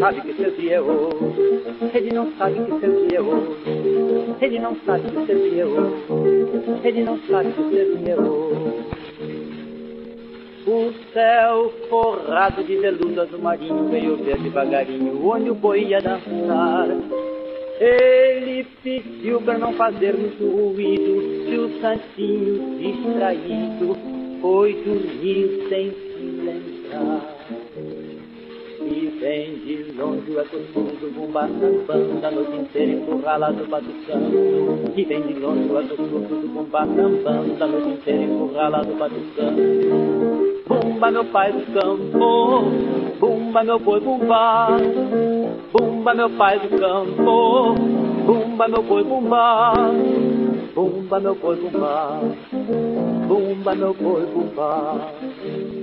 sabe 0.00 0.20
que 0.22 0.34
seu 0.34 0.50
dia 0.52 0.82
ele 1.94 2.12
não 2.12 2.32
sabe 2.36 2.54
que 2.54 2.80
seu 2.80 3.06
dia. 3.06 3.20
Ele 4.40 4.58
não 4.58 4.76
sabe 4.86 5.02
que 5.10 5.26
seu 5.26 5.50
dia. 5.50 5.64
Ele 6.84 7.04
não 7.04 7.18
sabe 7.28 7.52
que 7.52 7.62
seu 7.70 7.96
dia. 7.96 8.16
O 10.66 10.92
céu 11.12 11.72
forrado 11.88 12.62
de 12.64 12.76
veludo 12.76 13.20
azul 13.20 13.40
marinho 13.40 13.88
veio 13.88 14.16
ver 14.16 14.38
devagarinho 14.38 15.26
onde 15.26 15.50
o 15.50 15.54
boi 15.54 15.84
ia 15.84 16.00
dançar. 16.00 16.88
Ele 17.80 18.66
pediu 18.82 19.40
para 19.40 19.58
não 19.58 19.72
fazer 19.72 20.14
muito 20.14 20.44
ruído, 20.44 21.48
se 21.48 21.56
o 21.56 21.80
santinho 21.80 22.78
distraído 22.78 23.96
foi 24.40 24.74
dormir 24.84 25.66
sem 25.68 25.90
se 25.90 26.42
lembrar. 26.44 27.39
Vem 28.90 29.54
de 29.54 29.92
longe 29.92 30.32
o 30.32 30.40
eco 30.40 30.56
surdo, 30.72 31.12
bumba 31.14 31.42
sambando, 31.42 32.26
a 32.26 32.30
noite 32.32 32.56
inteira 32.56 32.92
encurralado 32.92 33.64
batucando. 33.66 34.92
E 34.96 35.04
vem 35.04 35.22
de 35.22 35.34
longe 35.34 35.70
o 35.70 35.78
eco 35.78 35.94
surdo, 35.94 36.48
bumba 36.48 36.80
sambando, 36.86 37.62
a 37.62 37.66
noite 37.68 37.88
inteira 37.88 38.22
encurralado 38.24 38.92
batucando. 38.94 40.62
Bumba 40.66 41.10
meu 41.12 41.24
pai 41.26 41.52
do 41.52 41.72
campo, 41.72 42.64
bumba 43.20 43.62
meu 43.62 43.78
boi 43.78 44.00
bumba. 44.00 44.68
Bumba 45.72 46.14
meu 46.14 46.30
pai 46.30 46.58
do 46.58 46.76
campo, 46.76 47.74
bumba 48.26 48.66
meu 48.68 48.82
boi 48.82 49.04
bumba. 49.04 49.72
Bumba 50.74 51.20
meu 51.20 51.34
boi 51.36 51.56
bumba, 51.56 52.20
bumba 53.28 53.74
meu 53.76 53.94
boi 53.94 54.26
bumba. 54.26 55.79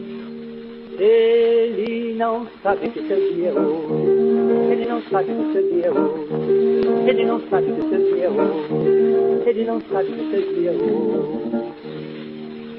Ele 1.00 2.16
não 2.16 2.48
sabe 2.64 2.90
que 2.90 3.08
seu 3.08 3.18
dia 3.18 3.50
é 3.50 3.54
hoje. 3.54 4.72
Ele 4.72 4.86
não 4.88 5.02
sabe 5.04 5.28
que 5.28 5.54
seu 5.54 5.72
dia 5.72 5.86
é 5.86 5.92
hoje. 5.92 7.08
Ele 7.08 7.26
não 7.26 7.40
sabe 7.50 7.72
que 7.72 7.82
seu 7.90 8.14
dia 8.14 8.26
é 8.26 8.30
hoje. 8.30 9.44
Ele 9.46 9.64
não 9.66 9.82
sabe 9.82 10.12
que 10.12 10.32
seu 10.32 10.54
dia 10.56 10.72
é 10.72 10.74
hoje. 10.74 11.58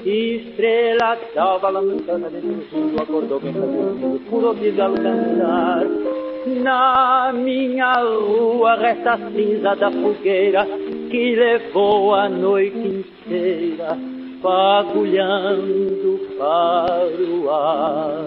Estrela 0.05 1.17
d'alva 1.33 1.69
lamentando 1.69 2.29
dentro 2.29 2.49
do 2.49 2.61
fundo 2.69 3.01
acordou 3.01 3.39
bem 3.39 3.53
cabelo 3.53 4.19
por 4.29 4.43
ouvir 4.43 4.71
galo 4.73 4.95
cantar. 4.95 5.85
Na 6.61 7.31
minha 7.33 7.93
rua 7.93 8.75
resta 8.75 9.17
cinza 9.17 9.75
da 9.75 9.91
fogueira 9.91 10.65
que 11.09 11.35
levou 11.35 12.15
a 12.15 12.27
noite 12.27 13.05
inteira 13.27 14.18
fagulhando 14.41 16.19
para 16.37 17.07
o 17.29 17.49
ar. 17.49 18.25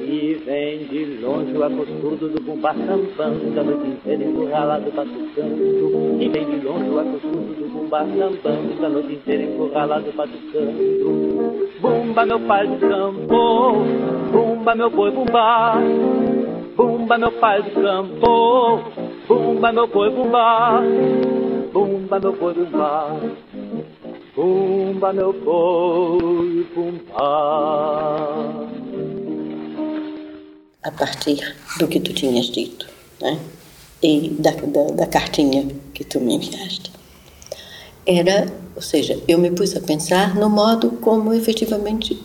E 0.00 0.34
vem 0.44 0.84
de 0.88 1.20
longe 1.22 1.56
o 1.56 1.64
eco 1.64 1.86
surdo 2.00 2.28
do 2.28 2.42
bumbá 2.42 2.74
sambando, 2.74 3.58
a 3.58 3.62
noite 3.62 3.88
inteira 3.88 4.24
encurralado 4.24 4.90
batucando. 4.90 6.22
E 6.22 6.28
vem 6.28 6.44
de 6.50 6.66
longe 6.66 6.90
o 6.90 7.00
eco 7.00 7.18
surdo 7.20 7.54
do 7.54 7.68
bumbá 7.72 8.00
sambando, 8.00 8.84
a 8.84 8.88
noite 8.88 9.14
inteira 9.14 9.44
encurralado 9.44 10.12
batucando. 10.12 11.68
Bumba 11.80 12.26
meu 12.26 12.40
pai 12.40 12.66
do 12.66 12.78
campo, 12.78 13.74
bumba 14.32 14.74
meu 14.74 14.90
boi 14.90 15.10
bumba. 15.10 15.74
Bumba 16.76 17.18
meu 17.18 17.32
pai 17.32 17.62
do 17.62 17.70
campo, 17.70 18.82
bumba 19.28 19.72
meu 19.72 19.86
boi 19.86 20.10
bumba. 20.10 20.82
Pumba, 21.72 22.20
meu 22.20 22.32
boi, 22.34 22.52
pumba. 22.52 23.18
Pumba, 24.34 25.12
meu 25.12 25.32
boi, 25.32 26.66
pumba. 26.74 27.02
A 30.82 30.90
partir 30.90 31.54
do 31.78 31.86
que 31.86 32.00
tu 32.00 32.14
tinhas 32.14 32.46
dito, 32.46 32.88
né? 33.20 33.38
E 34.02 34.30
da, 34.30 34.52
da, 34.52 34.84
da 34.94 35.06
cartinha 35.06 35.68
que 35.92 36.02
tu 36.02 36.18
me 36.18 36.34
enviaste. 36.34 36.90
Era, 38.06 38.52
ou 38.74 38.82
seja, 38.82 39.22
eu 39.28 39.38
me 39.38 39.50
pus 39.50 39.76
a 39.76 39.80
pensar 39.80 40.34
no 40.34 40.48
modo 40.48 40.92
como 40.92 41.32
efetivamente 41.34 42.18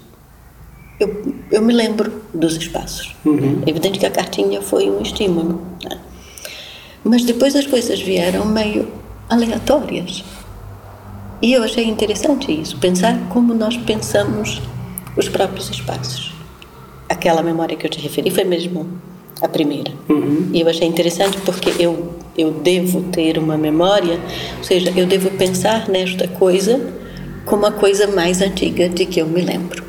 eu, 0.99 1.35
eu 1.51 1.61
me 1.61 1.73
lembro 1.73 2.23
dos 2.33 2.55
espaços. 2.55 3.15
Uhum. 3.25 3.61
É 3.65 3.69
evidente 3.69 3.99
que 3.99 4.05
a 4.05 4.11
cartinha 4.11 4.61
foi 4.61 4.89
um 4.89 5.01
estímulo. 5.01 5.61
Né? 5.83 5.99
Mas 7.03 7.23
depois 7.23 7.55
as 7.55 7.67
coisas 7.67 7.99
vieram 7.99 8.45
meio 8.45 8.91
aleatórias. 9.29 10.23
E 11.41 11.53
eu 11.53 11.63
achei 11.63 11.85
interessante 11.85 12.51
isso, 12.51 12.77
pensar 12.77 13.15
como 13.29 13.53
nós 13.53 13.77
pensamos 13.77 14.59
os 15.15 15.29
próprios 15.29 15.69
espaços. 15.69 16.33
Aquela 17.07 17.43
memória 17.43 17.77
que 17.77 17.85
eu 17.85 17.89
te 17.89 17.99
referi 17.99 18.31
foi 18.31 18.43
mesmo 18.43 18.87
a 19.41 19.47
primeira. 19.47 19.91
Uhum. 20.09 20.49
E 20.51 20.61
eu 20.61 20.67
achei 20.67 20.87
interessante 20.87 21.37
porque 21.41 21.71
eu, 21.79 22.15
eu 22.35 22.51
devo 22.51 23.03
ter 23.11 23.37
uma 23.37 23.55
memória, 23.55 24.19
ou 24.57 24.63
seja, 24.63 24.91
eu 24.95 25.05
devo 25.05 25.29
pensar 25.31 25.87
nesta 25.87 26.27
coisa 26.27 26.81
como 27.45 27.65
a 27.65 27.71
coisa 27.71 28.07
mais 28.07 28.41
antiga 28.41 28.89
de 28.89 29.05
que 29.05 29.21
eu 29.21 29.27
me 29.27 29.41
lembro. 29.41 29.83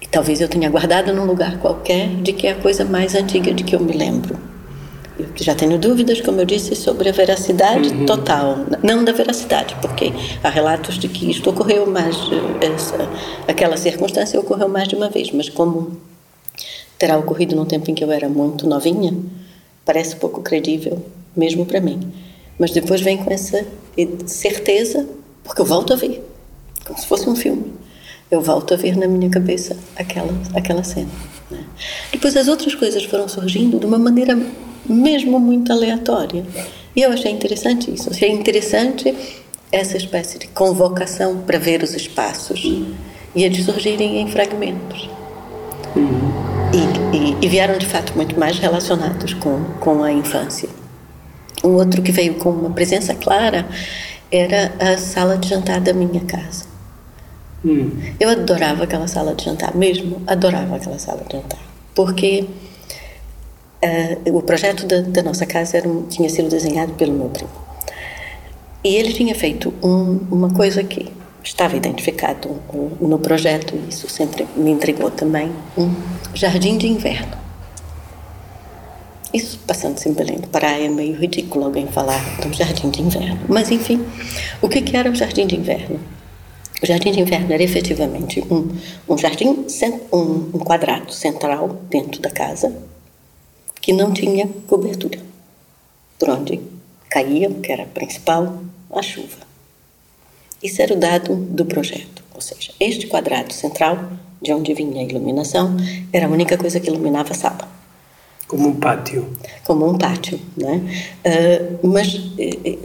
E 0.00 0.06
talvez 0.06 0.40
eu 0.40 0.48
tenha 0.48 0.70
guardado 0.70 1.12
num 1.12 1.24
lugar 1.24 1.58
qualquer 1.58 2.08
de 2.08 2.32
que 2.32 2.46
é 2.46 2.52
a 2.52 2.56
coisa 2.56 2.84
mais 2.84 3.14
antiga 3.14 3.52
de 3.52 3.64
que 3.64 3.74
eu 3.74 3.80
me 3.80 3.92
lembro. 3.92 4.51
Já 5.36 5.54
tenho 5.54 5.78
dúvidas, 5.78 6.20
como 6.20 6.40
eu 6.40 6.44
disse, 6.44 6.74
sobre 6.74 7.08
a 7.08 7.12
veracidade 7.12 8.06
total. 8.06 8.58
Não 8.82 9.04
da 9.04 9.12
veracidade, 9.12 9.76
porque 9.80 10.12
há 10.42 10.48
relatos 10.48 10.98
de 10.98 11.08
que 11.08 11.30
isto 11.30 11.50
ocorreu 11.50 11.86
mais, 11.86 12.16
eh, 12.16 12.66
essa, 12.66 13.08
aquela 13.46 13.76
circunstância 13.76 14.38
ocorreu 14.38 14.68
mais 14.68 14.88
de 14.88 14.94
uma 14.94 15.08
vez, 15.08 15.30
mas 15.32 15.48
como 15.48 15.96
terá 16.98 17.18
ocorrido 17.18 17.56
num 17.56 17.64
tempo 17.64 17.90
em 17.90 17.94
que 17.94 18.04
eu 18.04 18.12
era 18.12 18.28
muito 18.28 18.66
novinha, 18.66 19.14
parece 19.84 20.16
pouco 20.16 20.40
credível, 20.42 21.04
mesmo 21.36 21.66
para 21.66 21.80
mim. 21.80 22.12
Mas 22.58 22.70
depois 22.70 23.00
vem 23.00 23.16
com 23.16 23.32
essa 23.32 23.66
certeza, 24.26 25.08
porque 25.42 25.60
eu 25.60 25.66
volto 25.66 25.92
a 25.92 25.96
ver, 25.96 26.24
como 26.86 26.98
se 26.98 27.06
fosse 27.06 27.28
um 27.28 27.34
filme. 27.34 27.72
Eu 28.30 28.40
volto 28.40 28.72
a 28.72 28.76
ver 28.76 28.96
na 28.96 29.06
minha 29.06 29.28
cabeça 29.28 29.76
aquela, 29.96 30.32
aquela 30.54 30.82
cena. 30.82 31.10
Né? 31.50 31.64
Depois 32.10 32.36
as 32.36 32.48
outras 32.48 32.74
coisas 32.74 33.04
foram 33.04 33.28
surgindo 33.28 33.78
de 33.78 33.84
uma 33.84 33.98
maneira 33.98 34.38
mesmo 34.86 35.38
muito 35.38 35.72
aleatória. 35.72 36.44
E 36.94 37.02
eu 37.02 37.10
achei 37.10 37.30
interessante 37.30 37.92
isso. 37.92 38.10
Achei 38.10 38.30
interessante 38.30 39.14
essa 39.70 39.96
espécie 39.96 40.38
de 40.38 40.48
convocação 40.48 41.38
para 41.38 41.58
ver 41.58 41.82
os 41.82 41.94
espaços 41.94 42.62
e 43.34 43.44
eles 43.44 43.64
surgirem 43.64 44.20
em 44.20 44.28
fragmentos. 44.28 45.08
E, 46.72 47.16
e, 47.16 47.36
e, 47.44 47.48
vieram 47.48 47.76
de 47.76 47.86
fato 47.86 48.14
muito 48.14 48.38
mais 48.38 48.58
relacionados 48.58 49.34
com, 49.34 49.62
com 49.80 50.02
a 50.02 50.12
infância. 50.12 50.68
Um 51.62 51.70
outro 51.74 52.02
que 52.02 52.12
veio 52.12 52.34
com 52.34 52.50
uma 52.50 52.70
presença 52.70 53.14
clara 53.14 53.66
era 54.30 54.72
a 54.78 54.96
sala 54.96 55.36
de 55.36 55.48
jantar 55.48 55.80
da 55.80 55.92
minha 55.92 56.20
casa. 56.22 56.64
Hum. 57.64 57.90
Eu 58.18 58.30
adorava 58.30 58.84
aquela 58.84 59.06
sala 59.06 59.34
de 59.34 59.44
jantar, 59.44 59.74
mesmo 59.76 60.22
adorava 60.26 60.76
aquela 60.76 60.98
sala 60.98 61.22
de 61.28 61.36
jantar, 61.36 61.60
porque 61.94 62.46
uh, 63.84 64.36
o 64.36 64.42
projeto 64.42 64.86
da, 64.86 65.00
da 65.00 65.22
nossa 65.22 65.46
casa 65.46 65.82
tinha 66.08 66.28
sido 66.28 66.48
desenhado 66.48 66.92
pelo 66.94 67.12
meu 67.12 67.28
primo. 67.28 67.50
E 68.84 68.96
ele 68.96 69.12
tinha 69.12 69.34
feito 69.34 69.72
um, 69.82 70.20
uma 70.30 70.50
coisa 70.50 70.82
que 70.82 71.10
estava 71.44 71.76
identificado 71.76 72.48
no 73.00 73.18
projeto, 73.18 73.74
e 73.76 73.90
isso 73.90 74.08
sempre 74.08 74.46
me 74.56 74.70
intrigou 74.70 75.10
também, 75.10 75.52
um 75.76 75.92
jardim 76.34 76.78
de 76.78 76.86
inverno. 76.86 77.42
Isso, 79.32 79.58
passando-se 79.66 80.08
em 80.08 80.12
Belém 80.12 80.38
do 80.38 80.48
Pará, 80.48 80.72
é 80.72 80.88
meio 80.88 81.16
ridículo 81.16 81.64
alguém 81.64 81.86
falar 81.86 82.22
de 82.40 82.48
um 82.48 82.52
jardim 82.52 82.90
de 82.90 83.00
inverno. 83.00 83.40
Mas, 83.48 83.70
enfim, 83.70 84.04
o 84.60 84.68
que, 84.68 84.82
que 84.82 84.96
era 84.96 85.10
o 85.10 85.14
jardim 85.14 85.46
de 85.46 85.56
inverno? 85.56 85.98
O 86.82 86.86
jardim 86.86 87.12
de 87.12 87.20
inverno 87.20 87.52
era 87.52 87.62
efetivamente 87.62 88.44
um, 88.50 88.68
um 89.08 89.16
jardim, 89.16 89.64
um, 90.12 90.50
um 90.52 90.58
quadrado 90.58 91.12
central 91.12 91.68
dentro 91.88 92.20
da 92.20 92.30
casa, 92.30 92.76
que 93.82 93.92
não 93.92 94.12
tinha 94.12 94.48
cobertura, 94.68 95.18
por 96.18 96.30
onde 96.30 96.60
caía, 97.10 97.50
que 97.50 97.70
era 97.70 97.82
a 97.82 97.86
principal, 97.86 98.62
a 98.90 99.02
chuva. 99.02 99.52
Isso 100.62 100.80
era 100.80 100.94
o 100.94 100.96
dado 100.96 101.34
do 101.34 101.64
projeto, 101.66 102.22
ou 102.32 102.40
seja, 102.40 102.72
este 102.78 103.08
quadrado 103.08 103.52
central, 103.52 103.98
de 104.40 104.52
onde 104.52 104.72
vinha 104.72 105.00
a 105.00 105.04
iluminação, 105.04 105.76
era 106.12 106.26
a 106.26 106.30
única 106.30 106.56
coisa 106.56 106.78
que 106.78 106.88
iluminava 106.88 107.32
a 107.32 107.34
sala. 107.34 107.68
Como 108.46 108.68
um 108.68 108.74
pátio. 108.74 109.28
Como 109.64 109.88
um 109.88 109.98
pátio, 109.98 110.38
né? 110.56 110.80
Uh, 111.26 111.88
mas 111.88 112.14
uh, 112.14 112.78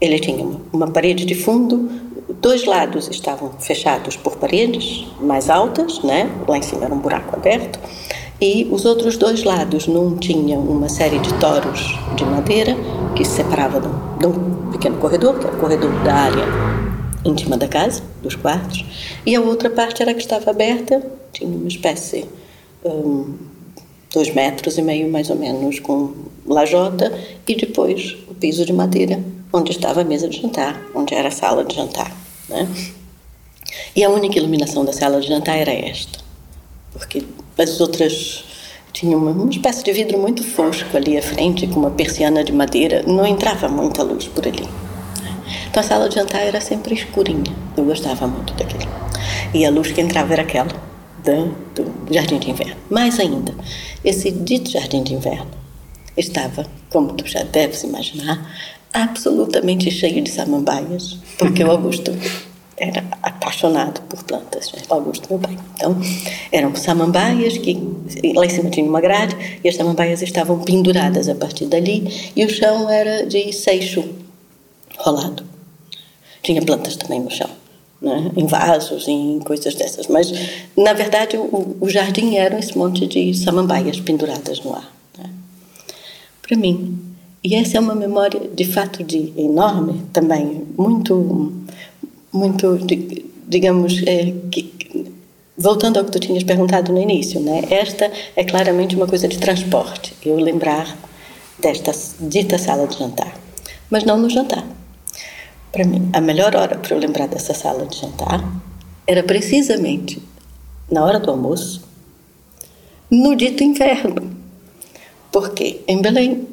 ele 0.00 0.18
tinha 0.20 0.44
uma, 0.44 0.60
uma 0.72 0.90
parede 0.90 1.24
de 1.24 1.34
fundo, 1.34 1.90
dois 2.40 2.64
lados 2.64 3.08
estavam 3.08 3.52
fechados 3.58 4.16
por 4.16 4.36
paredes 4.36 5.06
mais 5.20 5.50
altas, 5.50 6.02
né? 6.02 6.30
Lá 6.46 6.58
em 6.58 6.62
cima 6.62 6.84
era 6.84 6.94
um 6.94 6.98
buraco 6.98 7.34
aberto, 7.34 7.80
e 8.42 8.66
os 8.72 8.84
outros 8.84 9.16
dois 9.16 9.44
lados 9.44 9.86
não 9.86 10.16
tinham 10.16 10.60
uma 10.62 10.88
série 10.88 11.20
de 11.20 11.32
toros 11.34 11.96
de 12.16 12.24
madeira 12.24 12.74
que 13.14 13.24
se 13.24 13.36
separava 13.36 13.80
de 13.80 13.86
um, 13.86 14.18
de 14.18 14.26
um 14.26 14.72
pequeno 14.72 14.98
corredor, 14.98 15.38
que 15.38 15.46
era 15.46 15.56
o 15.56 15.60
corredor 15.60 15.92
da 16.02 16.12
área 16.12 16.44
íntima 17.24 17.56
da 17.56 17.68
casa, 17.68 18.02
dos 18.20 18.34
quartos, 18.34 18.84
e 19.24 19.36
a 19.36 19.40
outra 19.40 19.70
parte 19.70 20.02
era 20.02 20.12
que 20.12 20.20
estava 20.20 20.50
aberta, 20.50 21.00
tinha 21.32 21.48
uma 21.48 21.68
espécie, 21.68 22.26
um, 22.84 23.36
dois 24.12 24.34
metros 24.34 24.76
e 24.76 24.82
meio 24.82 25.08
mais 25.08 25.30
ou 25.30 25.36
menos, 25.36 25.78
com 25.78 26.12
lajota, 26.44 27.16
e 27.46 27.54
depois 27.54 28.16
o 28.28 28.34
piso 28.34 28.66
de 28.66 28.72
madeira, 28.72 29.22
onde 29.52 29.70
estava 29.70 30.00
a 30.00 30.04
mesa 30.04 30.28
de 30.28 30.42
jantar, 30.42 30.82
onde 30.96 31.14
era 31.14 31.28
a 31.28 31.30
sala 31.30 31.64
de 31.64 31.76
jantar. 31.76 32.10
Né? 32.48 32.68
E 33.94 34.02
a 34.02 34.10
única 34.10 34.36
iluminação 34.36 34.84
da 34.84 34.92
sala 34.92 35.20
de 35.20 35.28
jantar 35.28 35.56
era 35.58 35.72
esta, 35.72 36.18
porque 36.92 37.22
as 37.58 37.80
outras 37.80 38.44
tinham 38.92 39.18
uma, 39.18 39.30
uma 39.30 39.50
espécie 39.50 39.82
de 39.82 39.92
vidro 39.92 40.18
muito 40.18 40.44
fosco 40.44 40.96
ali 40.96 41.16
à 41.16 41.22
frente, 41.22 41.66
com 41.66 41.80
uma 41.80 41.90
persiana 41.90 42.44
de 42.44 42.52
madeira, 42.52 43.02
não 43.06 43.26
entrava 43.26 43.68
muita 43.68 44.02
luz 44.02 44.26
por 44.28 44.46
ali. 44.46 44.68
Então 45.70 45.80
a 45.80 45.82
sala 45.82 46.08
de 46.08 46.16
jantar 46.16 46.42
era 46.42 46.60
sempre 46.60 46.94
escurinha. 46.94 47.54
Eu 47.76 47.84
gostava 47.84 48.26
muito 48.26 48.52
daquilo. 48.54 48.92
E 49.54 49.64
a 49.64 49.70
luz 49.70 49.90
que 49.90 50.00
entrava 50.00 50.32
era 50.34 50.42
aquela 50.42 50.68
do, 51.24 52.12
jardim 52.12 52.38
de 52.38 52.50
inverno. 52.50 52.76
Mais 52.90 53.18
ainda, 53.18 53.54
esse 54.04 54.30
dito 54.30 54.70
jardim 54.70 55.02
de 55.02 55.14
inverno 55.14 55.50
estava, 56.16 56.66
como 56.90 57.14
tu 57.14 57.26
já 57.26 57.42
deves 57.42 57.82
imaginar, 57.84 58.54
absolutamente 58.92 59.90
cheio 59.90 60.22
de 60.22 60.30
samambaias, 60.30 61.18
porque 61.38 61.64
o 61.64 61.70
Augusto 61.70 62.12
era 62.76 63.04
apaixonado 63.22 64.00
por 64.02 64.22
plantas, 64.24 64.72
né? 64.72 64.82
Augusto, 64.88 65.26
meu 65.30 65.38
pai. 65.38 65.58
Então, 65.74 65.96
eram 66.50 66.74
samambaias 66.74 67.58
que 67.58 67.74
lá 68.34 68.44
em 68.46 68.48
cima 68.48 68.70
tinha 68.70 68.86
uma 68.86 69.00
grade 69.00 69.60
e 69.62 69.68
as 69.68 69.76
samambaias 69.76 70.22
estavam 70.22 70.60
penduradas 70.60 71.28
a 71.28 71.34
partir 71.34 71.66
dali 71.66 72.32
e 72.34 72.44
o 72.44 72.48
chão 72.48 72.88
era 72.88 73.26
de 73.26 73.52
seixo 73.52 74.04
rolado. 74.98 75.44
Tinha 76.42 76.62
plantas 76.62 76.96
também 76.96 77.20
no 77.20 77.30
chão, 77.30 77.50
né? 78.00 78.30
em 78.36 78.46
vasos, 78.46 79.06
em 79.06 79.38
coisas 79.40 79.74
dessas. 79.74 80.08
Mas, 80.08 80.32
na 80.76 80.92
verdade, 80.92 81.36
o, 81.36 81.76
o 81.80 81.88
jardim 81.88 82.36
era 82.36 82.58
esse 82.58 82.76
monte 82.76 83.06
de 83.06 83.32
samambaias 83.34 84.00
penduradas 84.00 84.60
no 84.60 84.74
ar. 84.74 84.92
Né? 85.18 85.30
Para 86.40 86.56
mim. 86.56 86.98
E 87.44 87.56
essa 87.56 87.76
é 87.76 87.80
uma 87.80 87.94
memória, 87.94 88.40
de 88.54 88.64
fato, 88.64 89.02
de 89.02 89.32
enorme, 89.36 90.02
também, 90.12 90.64
muito, 90.78 91.52
muito, 92.32 92.78
digamos, 93.46 94.02
é, 94.06 94.32
que, 94.50 95.12
voltando 95.56 95.98
ao 95.98 96.04
que 96.04 96.12
tu 96.12 96.20
tinhas 96.20 96.42
perguntado 96.42 96.92
no 96.92 97.00
início, 97.00 97.40
né? 97.40 97.62
Esta 97.70 98.10
é 98.34 98.44
claramente 98.44 98.96
uma 98.96 99.06
coisa 99.06 99.28
de 99.28 99.38
transporte. 99.38 100.14
Eu 100.24 100.36
lembrar 100.36 100.96
desta 101.58 101.92
dita 102.20 102.58
sala 102.58 102.86
de 102.86 102.98
jantar, 102.98 103.38
mas 103.90 104.04
não 104.04 104.18
no 104.18 104.30
jantar. 104.30 104.66
Para 105.70 105.84
mim, 105.84 106.10
a 106.12 106.20
melhor 106.20 106.54
hora 106.56 106.76
para 106.76 106.94
eu 106.94 106.98
lembrar 106.98 107.28
dessa 107.28 107.54
sala 107.54 107.86
de 107.86 107.98
jantar 107.98 108.42
era 109.06 109.22
precisamente 109.22 110.22
na 110.90 111.04
hora 111.04 111.18
do 111.18 111.30
almoço, 111.30 111.82
no 113.10 113.34
dito 113.34 113.62
inverno. 113.62 114.36
Porque 115.30 115.80
em 115.88 116.02
Belém, 116.02 116.46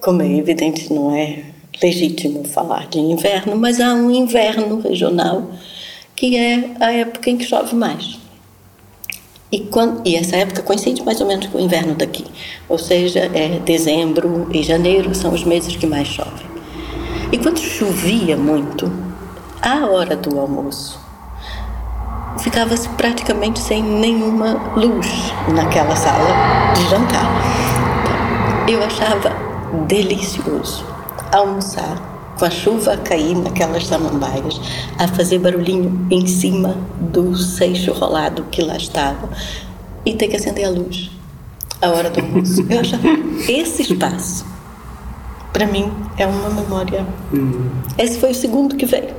como 0.00 0.22
é 0.22 0.36
evidente, 0.36 0.92
não 0.92 1.14
é 1.14 1.51
legítimo 1.80 2.44
falar 2.44 2.88
de 2.88 2.98
inverno, 2.98 3.56
mas 3.56 3.80
há 3.80 3.94
um 3.94 4.10
inverno 4.10 4.80
regional 4.80 5.50
que 6.14 6.36
é 6.36 6.70
a 6.80 6.92
época 6.92 7.30
em 7.30 7.36
que 7.36 7.44
chove 7.44 7.74
mais. 7.74 8.18
E, 9.50 9.60
quando, 9.60 10.06
e 10.06 10.16
essa 10.16 10.36
época 10.36 10.62
coincide 10.62 11.02
mais 11.02 11.20
ou 11.20 11.26
menos 11.26 11.46
com 11.48 11.58
o 11.58 11.60
inverno 11.60 11.94
daqui, 11.94 12.24
ou 12.68 12.78
seja, 12.78 13.30
é 13.34 13.58
dezembro 13.58 14.48
e 14.52 14.62
janeiro 14.62 15.14
são 15.14 15.32
os 15.32 15.44
meses 15.44 15.76
que 15.76 15.86
mais 15.86 16.08
chovem. 16.08 16.46
E 17.30 17.38
quando 17.38 17.58
chovia 17.58 18.36
muito, 18.36 18.90
à 19.60 19.86
hora 19.86 20.16
do 20.16 20.38
almoço, 20.38 20.98
ficava-se 22.38 22.88
praticamente 22.90 23.58
sem 23.58 23.82
nenhuma 23.82 24.74
luz 24.74 25.06
naquela 25.54 25.96
sala 25.96 26.72
de 26.74 26.88
jantar. 26.88 27.26
Eu 28.68 28.82
achava 28.82 29.32
delicioso 29.86 30.91
almoçar 31.32 32.12
com 32.38 32.44
a 32.44 32.50
chuva 32.50 32.94
a 32.94 32.96
cair 32.96 33.36
naquelas 33.36 33.86
samambaias, 33.86 34.60
a 34.98 35.06
fazer 35.08 35.38
barulhinho 35.38 36.06
em 36.10 36.26
cima 36.26 36.76
do 37.00 37.36
seixo 37.36 37.92
rolado 37.92 38.44
que 38.50 38.62
lá 38.62 38.76
estava 38.76 39.28
e 40.04 40.14
ter 40.14 40.28
que 40.28 40.36
acender 40.36 40.66
a 40.66 40.70
luz 40.70 41.10
à 41.80 41.90
hora 41.90 42.10
do 42.10 42.20
almoço. 42.20 42.64
Eu 42.68 42.80
achava 42.80 43.08
esse 43.48 43.82
espaço, 43.82 44.46
para 45.52 45.66
mim, 45.66 45.92
é 46.16 46.26
uma 46.26 46.50
memória. 46.50 47.06
Hum. 47.32 47.70
Esse 47.98 48.18
foi 48.18 48.30
o 48.30 48.34
segundo 48.34 48.76
que 48.76 48.86
veio, 48.86 49.14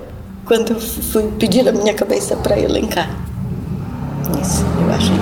quando 0.46 0.74
eu 0.74 0.80
fui 0.80 1.24
pedir 1.40 1.68
a 1.68 1.72
minha 1.72 1.94
cabeça 1.94 2.36
para 2.36 2.60
elencar. 2.60 3.10
Isso, 4.42 4.66
eu 4.82 4.94
achei. 4.94 5.16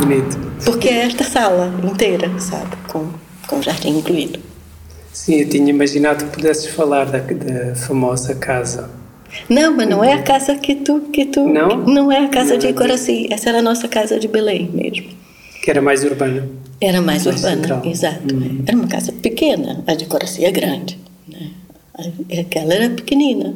Bonito. 0.00 0.38
Porque 0.64 0.88
é 0.88 1.06
esta 1.06 1.24
sala 1.24 1.72
inteira, 1.84 2.30
sabe? 2.38 2.76
Com, 2.90 3.08
com 3.46 3.62
jardim 3.62 3.98
incluído. 3.98 4.45
Sim, 5.16 5.40
eu 5.40 5.48
tinha 5.48 5.70
imaginado 5.70 6.26
que 6.26 6.30
pudesses 6.32 6.66
falar 6.66 7.06
da, 7.06 7.18
da 7.18 7.74
famosa 7.74 8.34
casa. 8.34 8.90
Não, 9.48 9.74
mas 9.74 9.88
não 9.88 10.04
é 10.04 10.12
a 10.12 10.22
casa 10.22 10.54
que 10.56 10.74
tu. 10.74 11.00
Que 11.10 11.24
tu 11.24 11.48
não? 11.48 11.78
Não 11.86 12.12
é 12.12 12.26
a 12.26 12.28
casa 12.28 12.52
não, 12.52 12.58
de 12.58 12.72
Coraci. 12.74 13.26
Essa 13.30 13.48
era 13.48 13.58
a 13.60 13.62
nossa 13.62 13.88
casa 13.88 14.20
de 14.20 14.28
Belém 14.28 14.70
mesmo. 14.72 15.08
Que 15.62 15.70
era 15.70 15.80
mais 15.80 16.04
urbana. 16.04 16.46
Era 16.80 17.00
mais, 17.00 17.24
mais 17.24 17.36
urbana, 17.38 17.62
central. 17.62 17.82
exato. 17.86 18.34
Hum. 18.34 18.62
Era 18.66 18.76
uma 18.76 18.86
casa 18.86 19.10
pequena, 19.10 19.82
a 19.86 19.94
de 19.94 20.04
Coraci 20.04 20.44
é 20.44 20.50
grande. 20.50 20.98
Né? 21.26 21.50
Aquela 22.38 22.74
era 22.74 22.90
pequenina. 22.90 23.54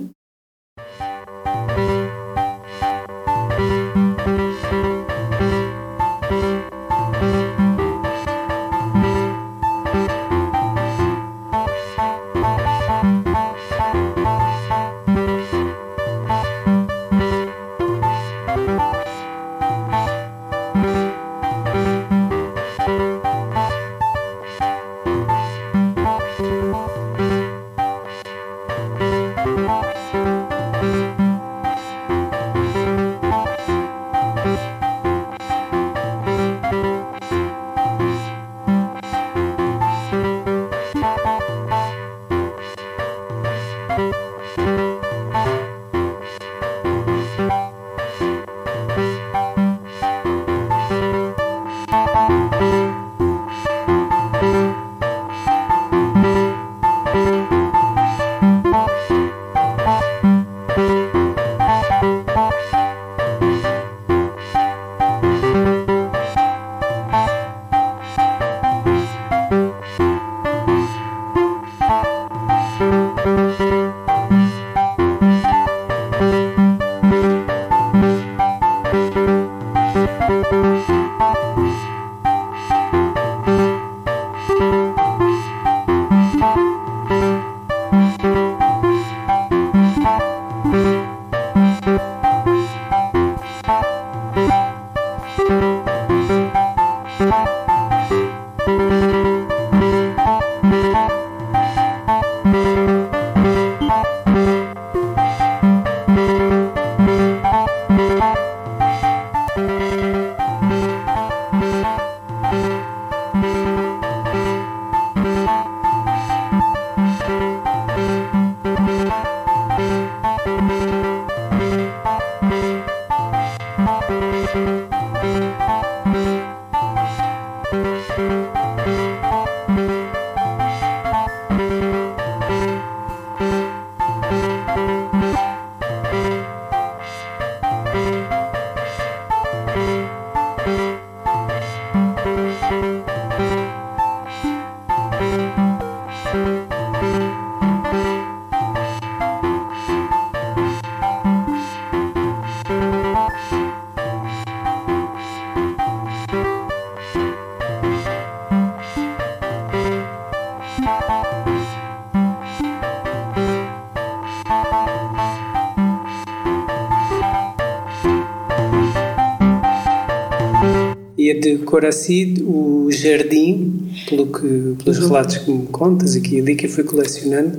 De 171.80 171.86
Coraci, 171.86 172.34
o 172.42 172.88
jardim, 172.90 173.90
pelo 174.08 174.26
que, 174.26 174.82
pelos 174.82 174.98
uhum. 174.98 175.08
relatos 175.08 175.38
que 175.38 175.50
me 175.50 175.66
contas 175.66 176.14
aqui 176.14 176.36
e 176.36 176.40
ali 176.40 176.54
que 176.54 176.66
eu 176.66 176.70
fui 176.70 176.84
colecionando, 176.84 177.58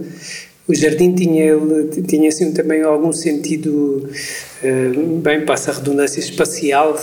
o 0.68 0.76
jardim 0.76 1.14
tinha, 1.14 1.56
tinha 2.08 2.30
assim 2.30 2.54
também 2.54 2.84
algum 2.84 3.12
sentido, 3.12 4.10
uh, 4.64 5.18
bem, 5.18 5.44
passa 5.46 5.72
a 5.72 5.74
redundância 5.74 6.20
espacial, 6.20 6.94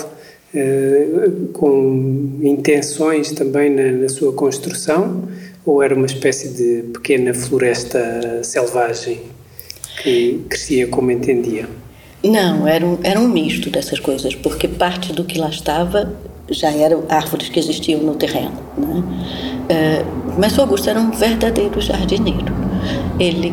uh, 0.55 1.49
com 1.53 2.39
intenções 2.43 3.33
também 3.33 3.71
na, 3.71 3.93
na, 3.93 4.09
sua 4.09 4.33
construção, 4.33 5.29
ou 5.67 5.83
era 5.83 5.95
uma 5.95 6.07
espécie 6.07 6.49
de 6.49 6.83
pequena 6.93 7.35
floresta 7.35 8.43
selvagem 8.43 9.21
que 10.03 10.41
crescia 10.49 10.87
como 10.87 11.11
entendia? 11.11 11.69
Não, 12.23 12.67
era 12.67 12.85
um, 12.85 12.99
era 13.03 13.21
um 13.21 13.29
misto 13.29 13.71
dessas 13.71 14.01
coisas, 14.01 14.35
porque 14.35 14.67
parte 14.67 15.13
do 15.13 15.25
que 15.25 15.39
lá 15.39 15.51
estava 15.51 16.17
já 16.51 16.71
eram 16.71 17.05
árvores 17.09 17.49
que 17.49 17.59
existiam 17.59 18.01
no 18.01 18.15
terreno. 18.15 18.53
Né? 18.77 19.03
Uh, 19.71 20.39
mas 20.39 20.57
o 20.57 20.61
Augusto 20.61 20.89
era 20.89 21.01
um 21.01 21.11
verdadeiro 21.11 21.81
jardineiro. 21.81 22.53
Ele, 23.19 23.53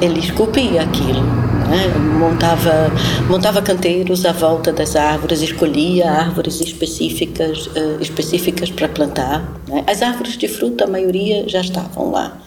ele 0.00 0.20
esculpia 0.20 0.82
aquilo, 0.82 1.22
né? 1.22 1.88
montava, 2.18 2.92
montava 3.28 3.62
canteiros 3.62 4.24
à 4.26 4.32
volta 4.32 4.72
das 4.72 4.94
árvores, 4.94 5.40
escolhia 5.40 6.10
árvores 6.10 6.60
específicas, 6.60 7.66
uh, 7.68 8.00
específicas 8.00 8.70
para 8.70 8.88
plantar. 8.88 9.60
Né? 9.66 9.82
As 9.86 10.02
árvores 10.02 10.36
de 10.36 10.46
fruta, 10.46 10.84
a 10.84 10.86
maioria 10.86 11.48
já 11.48 11.60
estavam 11.60 12.10
lá. 12.10 12.38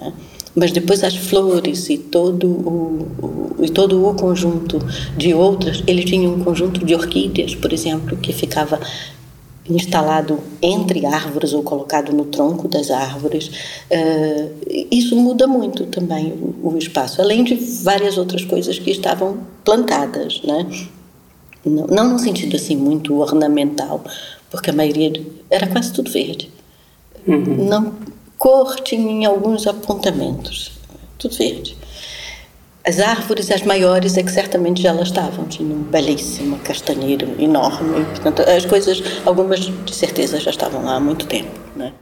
Né? 0.00 0.12
mas 0.54 0.70
depois 0.70 1.02
as 1.02 1.16
flores 1.16 1.90
e 1.90 1.98
todo 1.98 2.46
o, 2.46 3.08
o, 3.58 3.64
e 3.64 3.68
todo 3.68 4.06
o 4.06 4.14
conjunto 4.14 4.78
de 5.16 5.34
outras, 5.34 5.82
ele 5.86 6.04
tinha 6.04 6.28
um 6.28 6.44
conjunto 6.44 6.84
de 6.84 6.94
orquídeas, 6.94 7.54
por 7.54 7.72
exemplo, 7.72 8.16
que 8.16 8.32
ficava 8.32 8.78
instalado 9.68 10.38
entre 10.60 11.06
árvores 11.06 11.52
ou 11.52 11.62
colocado 11.62 12.12
no 12.12 12.26
tronco 12.26 12.68
das 12.68 12.90
árvores. 12.90 13.48
Uh, 13.90 14.86
isso 14.90 15.16
muda 15.16 15.46
muito 15.46 15.86
também 15.86 16.32
o, 16.32 16.74
o, 16.74 16.78
espaço, 16.78 17.22
além 17.22 17.44
de 17.44 17.54
várias 17.54 18.18
outras 18.18 18.44
coisas 18.44 18.78
que 18.78 18.90
estavam 18.90 19.38
plantadas, 19.64 20.42
né? 20.42 20.66
Não, 21.64 21.86
não 21.86 22.10
no 22.10 22.18
sentido 22.18 22.56
assim 22.56 22.76
muito 22.76 23.18
ornamental, 23.18 24.04
porque 24.50 24.68
a 24.68 24.72
maioria 24.72 25.12
era 25.48 25.66
quase 25.66 25.92
tudo 25.92 26.10
verde. 26.10 26.50
Uhum. 27.26 27.66
Não 27.66 27.94
cor 28.36 28.78
tinha 28.80 29.10
em 29.10 29.24
alguns 29.24 29.66
apontamentos, 29.66 30.72
tudo 31.16 31.34
verde. 31.34 31.74
As 32.86 33.00
árvores, 33.00 33.50
as 33.50 33.62
maiores, 33.62 34.18
é 34.18 34.22
que 34.22 34.30
certamente 34.30 34.82
já 34.82 34.90
elas 34.90 35.08
estavam. 35.08 35.46
Tinha 35.46 35.74
um 35.74 35.84
belíssimo 35.84 36.58
castanheiro 36.58 37.34
enorme. 37.40 38.04
Portanto, 38.04 38.42
as 38.42 38.66
coisas, 38.66 39.02
algumas 39.24 39.60
de 39.60 39.94
certeza 39.94 40.38
já 40.38 40.50
estavam 40.50 40.84
lá 40.84 40.96
há 40.96 41.00
muito 41.00 41.26
tempo. 41.26 41.48
Né? 41.74 41.94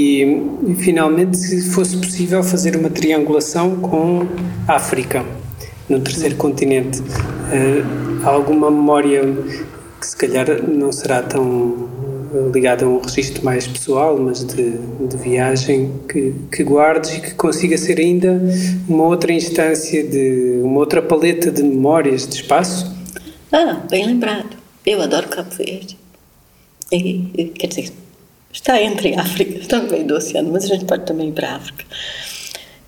E, 0.00 0.22
e, 0.66 0.74
finalmente, 0.76 1.36
se 1.36 1.70
fosse 1.72 1.94
possível 1.98 2.42
fazer 2.42 2.74
uma 2.74 2.88
triangulação 2.88 3.76
com 3.76 4.26
África, 4.66 5.22
no 5.90 6.00
terceiro 6.00 6.36
continente, 6.36 7.00
uh, 7.00 8.26
alguma 8.26 8.70
memória 8.70 9.22
que 10.00 10.06
se 10.06 10.16
calhar 10.16 10.46
não 10.66 10.90
será 10.90 11.22
tão 11.22 11.90
ligada 12.54 12.86
a 12.86 12.88
um 12.88 12.98
registro 12.98 13.44
mais 13.44 13.66
pessoal, 13.66 14.16
mas 14.18 14.42
de, 14.44 14.78
de 14.78 15.16
viagem 15.18 15.92
que, 16.08 16.32
que 16.50 16.62
guardes 16.62 17.10
e 17.18 17.20
que 17.20 17.34
consiga 17.34 17.76
ser 17.76 17.98
ainda 17.98 18.40
uma 18.88 19.04
outra 19.04 19.32
instância 19.32 20.02
de 20.02 20.60
uma 20.62 20.78
outra 20.78 21.02
paleta 21.02 21.50
de 21.50 21.62
memórias 21.62 22.26
de 22.26 22.36
espaço? 22.36 22.96
Ah, 23.52 23.82
bem 23.90 24.06
lembrado. 24.06 24.56
Eu 24.86 25.02
adoro 25.02 25.28
Cabo 25.28 25.50
Verde. 25.50 25.98
E, 26.90 27.52
quer 27.58 27.66
dizer, 27.66 27.92
está 28.52 28.80
entre 28.82 29.14
África, 29.14 29.80
meio 29.90 30.06
do 30.06 30.14
oceano, 30.14 30.52
mas 30.52 30.64
a 30.64 30.68
gente 30.68 30.84
pode 30.84 31.04
também 31.04 31.28
ir 31.28 31.32
para 31.32 31.50
a 31.50 31.56
África. 31.56 31.84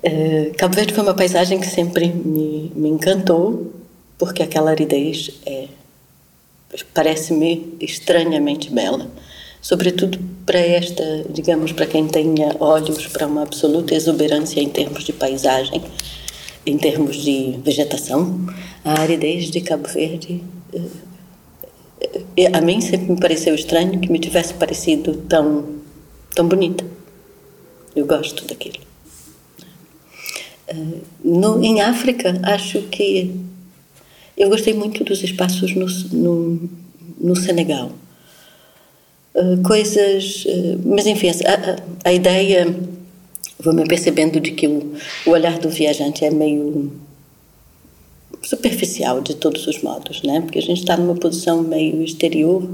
Uh, 0.02 0.52
Cabo 0.56 0.74
Verde 0.74 0.94
foi 0.94 1.02
uma 1.04 1.14
paisagem 1.14 1.60
que 1.60 1.66
sempre 1.66 2.08
me, 2.08 2.72
me 2.74 2.88
encantou, 2.88 3.72
porque 4.18 4.42
aquela 4.42 4.70
aridez 4.70 5.30
é, 5.46 5.68
parece-me 6.92 7.76
estranhamente 7.80 8.70
bela. 8.70 9.08
Sobretudo 9.60 10.18
para 10.44 10.58
esta, 10.58 11.24
digamos, 11.30 11.70
para 11.70 11.86
quem 11.86 12.08
tenha 12.08 12.56
olhos 12.58 13.06
para 13.06 13.28
uma 13.28 13.42
absoluta 13.42 13.94
exuberância 13.94 14.60
em 14.60 14.68
termos 14.68 15.04
de 15.04 15.12
paisagem, 15.12 15.80
em 16.66 16.76
termos 16.76 17.16
de 17.16 17.58
vegetação, 17.64 18.44
a 18.84 19.00
aridez 19.00 19.50
de 19.50 19.60
Cabo 19.60 19.88
Verde 19.88 20.42
uh, 20.74 21.11
a 22.52 22.60
mim 22.60 22.80
sempre 22.80 23.12
me 23.12 23.20
pareceu 23.20 23.54
estranho 23.54 24.00
que 24.00 24.10
me 24.10 24.18
tivesse 24.18 24.54
parecido 24.54 25.14
tão, 25.28 25.76
tão 26.34 26.48
bonita. 26.48 26.84
Eu 27.94 28.06
gosto 28.06 28.46
daquilo. 28.46 28.78
Uh, 30.72 31.00
no, 31.22 31.62
em 31.62 31.80
África, 31.80 32.40
acho 32.44 32.82
que 32.82 33.34
eu 34.36 34.48
gostei 34.48 34.72
muito 34.72 35.04
dos 35.04 35.22
espaços 35.22 35.74
no, 35.74 35.86
no, 36.12 36.70
no 37.20 37.36
Senegal. 37.36 37.92
Uh, 39.34 39.62
coisas. 39.62 40.44
Uh, 40.46 40.80
mas, 40.84 41.06
enfim, 41.06 41.28
a, 41.30 42.08
a 42.08 42.12
ideia. 42.12 42.74
Vou 43.58 43.72
me 43.72 43.86
percebendo 43.86 44.40
de 44.40 44.50
que 44.52 44.66
o, 44.66 44.94
o 45.24 45.30
olhar 45.30 45.56
do 45.58 45.68
viajante 45.68 46.24
é 46.24 46.30
meio 46.30 46.90
superficial 48.42 49.20
de 49.20 49.36
todos 49.36 49.66
os 49.66 49.82
modos, 49.82 50.22
né? 50.22 50.40
Porque 50.40 50.58
a 50.58 50.62
gente 50.62 50.80
está 50.80 50.96
numa 50.96 51.14
posição 51.14 51.62
meio 51.62 52.02
exterior 52.02 52.68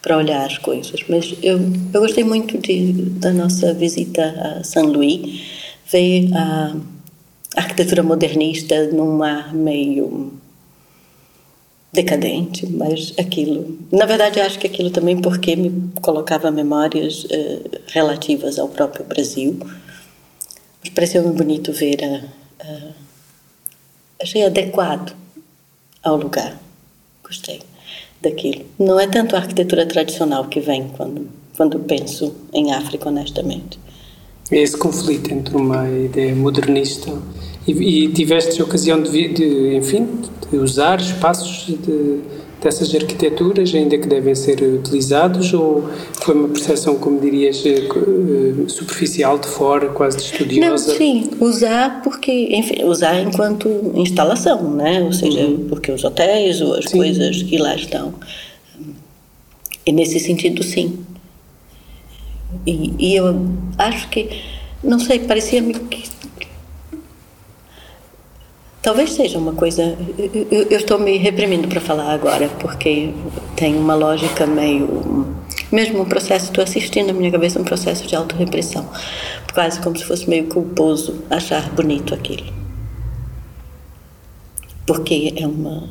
para 0.00 0.16
olhar 0.16 0.46
as 0.46 0.58
coisas. 0.58 1.00
Mas 1.08 1.34
eu, 1.42 1.60
eu 1.92 2.00
gostei 2.00 2.24
muito 2.24 2.58
de, 2.58 2.92
da 2.92 3.32
nossa 3.32 3.72
visita 3.74 4.22
a 4.22 4.64
São 4.64 4.86
Luís, 4.86 5.42
ver 5.90 6.30
a 6.34 6.74
arquitetura 7.56 8.02
modernista 8.02 8.86
num 8.88 9.22
ar 9.22 9.54
meio 9.54 10.32
decadente, 11.92 12.66
mas 12.66 13.12
aquilo. 13.18 13.78
Na 13.92 14.06
verdade, 14.06 14.40
acho 14.40 14.58
que 14.58 14.66
aquilo 14.66 14.90
também 14.90 15.20
porque 15.20 15.54
me 15.54 15.90
colocava 16.00 16.50
memórias 16.50 17.24
uh, 17.24 17.70
relativas 17.88 18.58
ao 18.58 18.68
próprio 18.68 19.04
Brasil. 19.04 19.58
Mas 20.80 20.92
pareceu-me 20.94 21.32
bonito 21.32 21.72
ver 21.72 22.02
a, 22.02 22.64
a, 22.64 23.01
achei 24.22 24.44
adequado 24.44 25.14
ao 26.02 26.16
lugar. 26.16 26.58
Gostei 27.22 27.60
daquilo. 28.20 28.64
Não 28.78 28.98
é 28.98 29.06
tanto 29.06 29.34
a 29.34 29.40
arquitetura 29.40 29.84
tradicional 29.86 30.46
que 30.46 30.60
vem 30.60 30.88
quando 30.88 31.28
quando 31.56 31.78
penso 31.80 32.34
em 32.52 32.72
África, 32.72 33.08
honestamente. 33.08 33.78
É 34.50 34.58
esse 34.58 34.76
conflito 34.76 35.32
entre 35.32 35.56
uma 35.56 35.88
ideia 35.88 36.34
modernista 36.34 37.10
e, 37.66 37.72
e 37.72 38.12
tiveste 38.12 38.60
a 38.60 38.64
ocasião 38.64 39.02
de, 39.02 39.28
de, 39.28 39.76
enfim, 39.76 40.08
de 40.50 40.56
usar 40.56 41.00
espaços 41.00 41.66
de, 41.66 42.20
dessas 42.62 42.94
arquiteturas, 42.94 43.74
ainda 43.74 43.98
que 43.98 44.06
devem 44.06 44.34
ser 44.34 44.62
utilizados, 44.62 45.52
ou 45.52 45.88
foi 46.22 46.34
uma 46.34 46.48
percepção, 46.48 46.96
como 46.96 47.20
dirias, 47.20 47.64
eh, 47.66 47.80
eh, 47.80 48.68
superficial 48.68 49.38
de 49.38 49.48
fora, 49.48 49.88
quase 49.88 50.18
de 50.18 50.22
estudiosa? 50.22 50.70
Não, 50.70 50.78
sim, 50.78 51.30
usar 51.40 52.02
porque, 52.02 52.30
enfim, 52.52 52.84
usar 52.84 53.20
enquanto 53.20 53.68
instalação, 53.96 54.70
né? 54.74 55.02
Ou 55.02 55.12
seja, 55.12 55.40
uhum. 55.40 55.66
porque 55.68 55.90
os 55.90 56.04
hotéis 56.04 56.60
ou 56.60 56.74
as 56.74 56.84
sim. 56.84 56.96
coisas 56.96 57.42
que 57.42 57.58
lá 57.58 57.74
estão. 57.74 58.14
E 59.84 59.90
nesse 59.90 60.20
sentido, 60.20 60.62
sim. 60.62 61.00
E, 62.64 62.92
e 62.98 63.16
eu 63.16 63.34
acho 63.76 64.08
que, 64.08 64.28
não 64.84 65.00
sei, 65.00 65.18
parecia-me 65.18 65.74
que 65.74 66.04
Talvez 68.82 69.12
seja 69.12 69.38
uma 69.38 69.52
coisa. 69.52 69.96
Eu, 70.50 70.76
estou 70.76 70.98
me 70.98 71.16
reprimindo 71.16 71.68
para 71.68 71.80
falar 71.80 72.12
agora, 72.12 72.48
porque 72.58 73.14
tem 73.54 73.76
uma 73.76 73.94
lógica 73.94 74.44
meio. 74.44 75.36
Mesmo 75.70 76.02
um 76.02 76.04
processo, 76.04 76.46
estou 76.46 76.64
assistindo 76.64 77.06
na 77.06 77.12
minha 77.12 77.30
cabeça 77.30 77.60
um 77.60 77.64
processo 77.64 78.08
de 78.08 78.16
autorrepressão. 78.16 78.90
Quase 79.54 79.80
como 79.80 79.96
se 79.96 80.04
fosse 80.04 80.28
meio 80.28 80.48
culposo 80.48 81.22
achar 81.30 81.70
bonito 81.70 82.12
aquilo. 82.12 82.52
Porque 84.84 85.32
é 85.36 85.46
uma. 85.46 85.88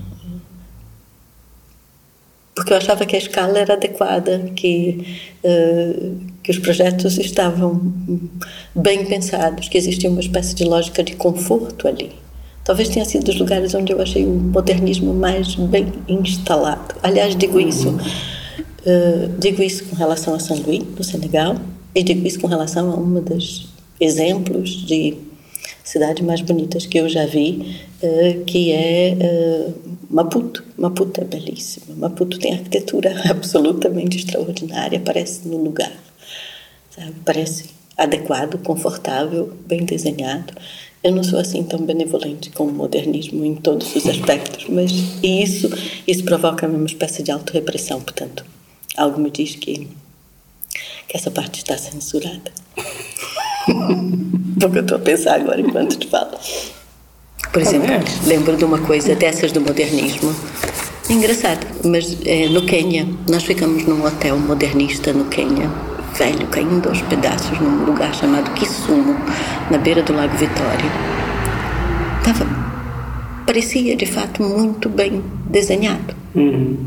Porque 2.54 2.74
eu 2.74 2.78
achava 2.78 3.06
que 3.06 3.16
a 3.16 3.20
escala 3.20 3.58
era 3.58 3.76
adequada, 3.76 4.52
que, 4.54 5.18
uh, 5.46 6.20
que 6.44 6.52
os 6.52 6.60
projetos 6.60 7.18
estavam 7.18 7.82
bem 8.76 9.06
pensados, 9.06 9.70
que 9.70 9.78
existia 9.78 10.10
uma 10.10 10.20
espécie 10.20 10.54
de 10.54 10.66
lógica 10.66 11.02
de 11.02 11.16
conforto 11.16 11.88
ali. 11.88 12.12
Talvez 12.64 12.90
tenha 12.90 13.06
sido 13.06 13.26
dos 13.26 13.40
lugares 13.40 13.74
onde 13.74 13.92
eu 13.92 14.02
achei 14.02 14.26
o 14.26 14.30
modernismo 14.30 15.14
mais 15.14 15.56
bem 15.56 15.92
instalado. 16.08 16.96
Aliás, 17.02 17.36
digo 17.36 17.60
isso, 17.60 17.90
uh, 17.90 19.40
digo 19.40 19.64
isso 19.64 19.86
com 19.86 19.96
relação 19.96 20.36
a 20.36 20.54
Luís, 20.66 20.84
no 20.98 21.04
Senegal, 21.04 21.56
e 21.96 22.04
digo 22.04 22.26
isso 22.26 22.40
com 22.40 22.48
relação 22.48 22.92
a 22.92 22.96
um 22.96 23.22
dos 23.22 23.68
exemplos 24.00 24.86
de 24.86 25.18
cidades 25.84 26.24
mais 26.24 26.42
bonitas 26.42 26.86
que 26.86 27.00
eu 27.00 27.10
já 27.10 27.26
vi, 27.26 27.78
uh, 28.04 28.46
que 28.46 28.72
é 28.72 29.18
uh, 29.20 29.74
Maputo. 30.10 30.64
Maputo 30.78 31.20
é 31.20 31.24
belíssimo. 31.24 31.96
Maputo 31.96 32.38
tem 32.38 32.54
arquitetura 32.54 33.14
absolutamente 33.30 34.18
extraordinária, 34.18 35.00
parece 35.00 35.48
no 35.48 35.58
lugar, 35.58 35.92
sabe? 36.92 37.14
Parece 37.26 37.66
adequado, 37.98 38.58
confortável, 38.64 39.52
bem 39.66 39.84
desenhado. 39.84 40.54
Eu 41.04 41.12
não 41.12 41.24
sou 41.24 41.40
assim 41.40 41.64
tão 41.64 41.80
benevolente 41.80 42.52
com 42.52 42.66
o 42.66 42.72
modernismo 42.72 43.44
em 43.44 43.56
todos 43.56 43.96
os 43.96 44.06
aspectos, 44.08 44.66
mas 44.70 44.92
isso 45.24 45.70
isso 46.08 46.24
provoca 46.24 46.68
uma 46.68 46.86
espécie 46.86 47.24
de 47.24 47.32
autorrepressão, 47.32 48.00
portanto, 48.02 48.46
algo 48.96 49.20
me 49.20 49.32
diz 49.32 49.56
que 49.56 49.88
que 51.08 51.18
essa 51.18 51.32
parte 51.32 51.58
está 51.58 51.78
censurada. 51.78 52.52
Porque 54.60 54.78
eu 54.78 54.82
estou 54.82 54.98
a 54.98 55.02
pensar 55.02 55.42
agora 55.42 55.60
enquanto 55.60 55.98
te 55.98 56.08
falo. 56.08 56.38
Por 57.52 57.62
exemplo, 57.62 57.90
lembro 58.26 58.56
de 58.56 58.64
uma 58.64 58.80
coisa 58.80 59.14
dessas 59.14 59.52
do 59.52 59.60
modernismo. 59.60 60.34
Engraçado, 61.10 61.68
mas 61.84 62.16
é, 62.26 62.48
no 62.48 62.66
Quênia, 62.66 63.06
nós 63.30 63.44
ficamos 63.44 63.84
num 63.86 64.06
hotel 64.06 64.38
modernista 64.38 65.12
no 65.12 65.26
Quênia 65.26 65.70
velho 66.22 66.46
caindo 66.48 66.88
aos 66.88 67.02
pedaços 67.02 67.60
num 67.60 67.84
lugar 67.84 68.14
chamado 68.14 68.54
Kisumu, 68.54 69.16
na 69.72 69.80
beira 69.80 70.04
do 70.04 70.14
Lago 70.14 70.38
Vitória. 70.38 70.86
Tava, 72.24 72.46
parecia 73.44 73.96
de 73.96 74.06
fato 74.06 74.44
muito 74.44 74.88
bem 74.88 75.24
desenhado. 75.50 76.16
Uhum. 76.36 76.78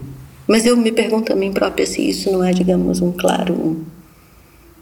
Mas 0.47 0.65
eu 0.65 0.77
me 0.77 0.93
pergunto 0.93 1.33
a 1.33 1.37
mim 1.37 1.53
própria 1.53 1.85
se 1.85 2.09
isso 2.09 2.31
não 2.31 2.45
é, 2.45 2.53
digamos, 2.53 3.01
um 3.01 3.11
claro 3.11 3.55
um 3.55 3.85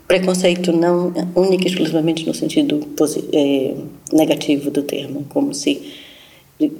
preconceito 0.06 0.70
não 0.70 1.14
único 1.34 1.64
e 1.64 1.68
exclusivamente 1.68 2.26
no 2.26 2.34
sentido 2.34 2.86
é, 3.32 3.74
negativo 4.12 4.70
do 4.70 4.82
termo, 4.82 5.24
como 5.30 5.54
se 5.54 5.80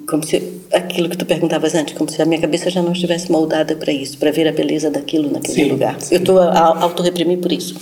como 0.06 0.22
se 0.24 0.60
aquilo 0.72 1.08
que 1.08 1.16
tu 1.16 1.26
perguntavas 1.26 1.74
antes, 1.74 1.94
como 1.94 2.10
se 2.10 2.20
a 2.20 2.24
minha 2.24 2.40
cabeça 2.40 2.70
já 2.70 2.82
não 2.82 2.92
estivesse 2.92 3.30
moldada 3.30 3.74
para 3.74 3.92
isso, 3.92 4.18
para 4.18 4.30
ver 4.30 4.46
a 4.48 4.52
beleza 4.52 4.90
daquilo 4.90 5.30
naquele 5.30 5.54
sim, 5.54 5.70
lugar. 5.70 6.00
Sim. 6.00 6.14
Eu 6.14 6.20
estou 6.20 6.38
a, 6.38 6.82
autorreprimir 6.82 7.38
por 7.38 7.52
isso. 7.52 7.74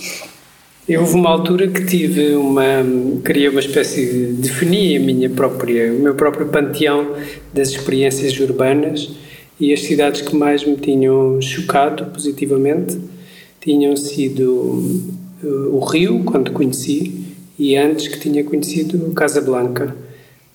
Eu 0.87 1.01
houve 1.01 1.13
uma 1.13 1.29
altura 1.29 1.67
que 1.67 1.85
tive 1.85 2.35
uma 2.35 2.83
criei 3.23 3.49
uma 3.49 3.59
espécie 3.59 4.05
de 4.05 4.33
defini 4.33 4.97
a 4.97 4.99
minha 4.99 5.29
própria 5.29 5.93
o 5.93 5.99
meu 5.99 6.15
próprio 6.15 6.47
panteão 6.47 7.15
das 7.53 7.69
experiências 7.69 8.37
urbanas 8.39 9.11
e 9.59 9.71
as 9.71 9.81
cidades 9.81 10.21
que 10.21 10.35
mais 10.35 10.65
me 10.65 10.75
tinham 10.75 11.39
chocado 11.39 12.05
positivamente 12.05 12.99
tinham 13.61 13.95
sido 13.95 14.43
uh, 15.43 15.69
o 15.71 15.79
Rio 15.85 16.23
quando 16.23 16.51
conheci 16.51 17.25
e 17.59 17.77
antes 17.77 18.07
que 18.07 18.19
tinha 18.19 18.43
conhecido 18.43 19.13
Casablanca 19.13 19.95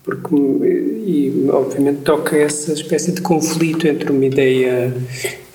porque 0.06 0.36
e 0.36 1.48
obviamente 1.50 2.02
toca 2.02 2.36
essa 2.36 2.72
espécie 2.72 3.10
de 3.10 3.20
conflito 3.20 3.88
entre 3.88 4.12
uma 4.12 4.24
ideia 4.24 4.94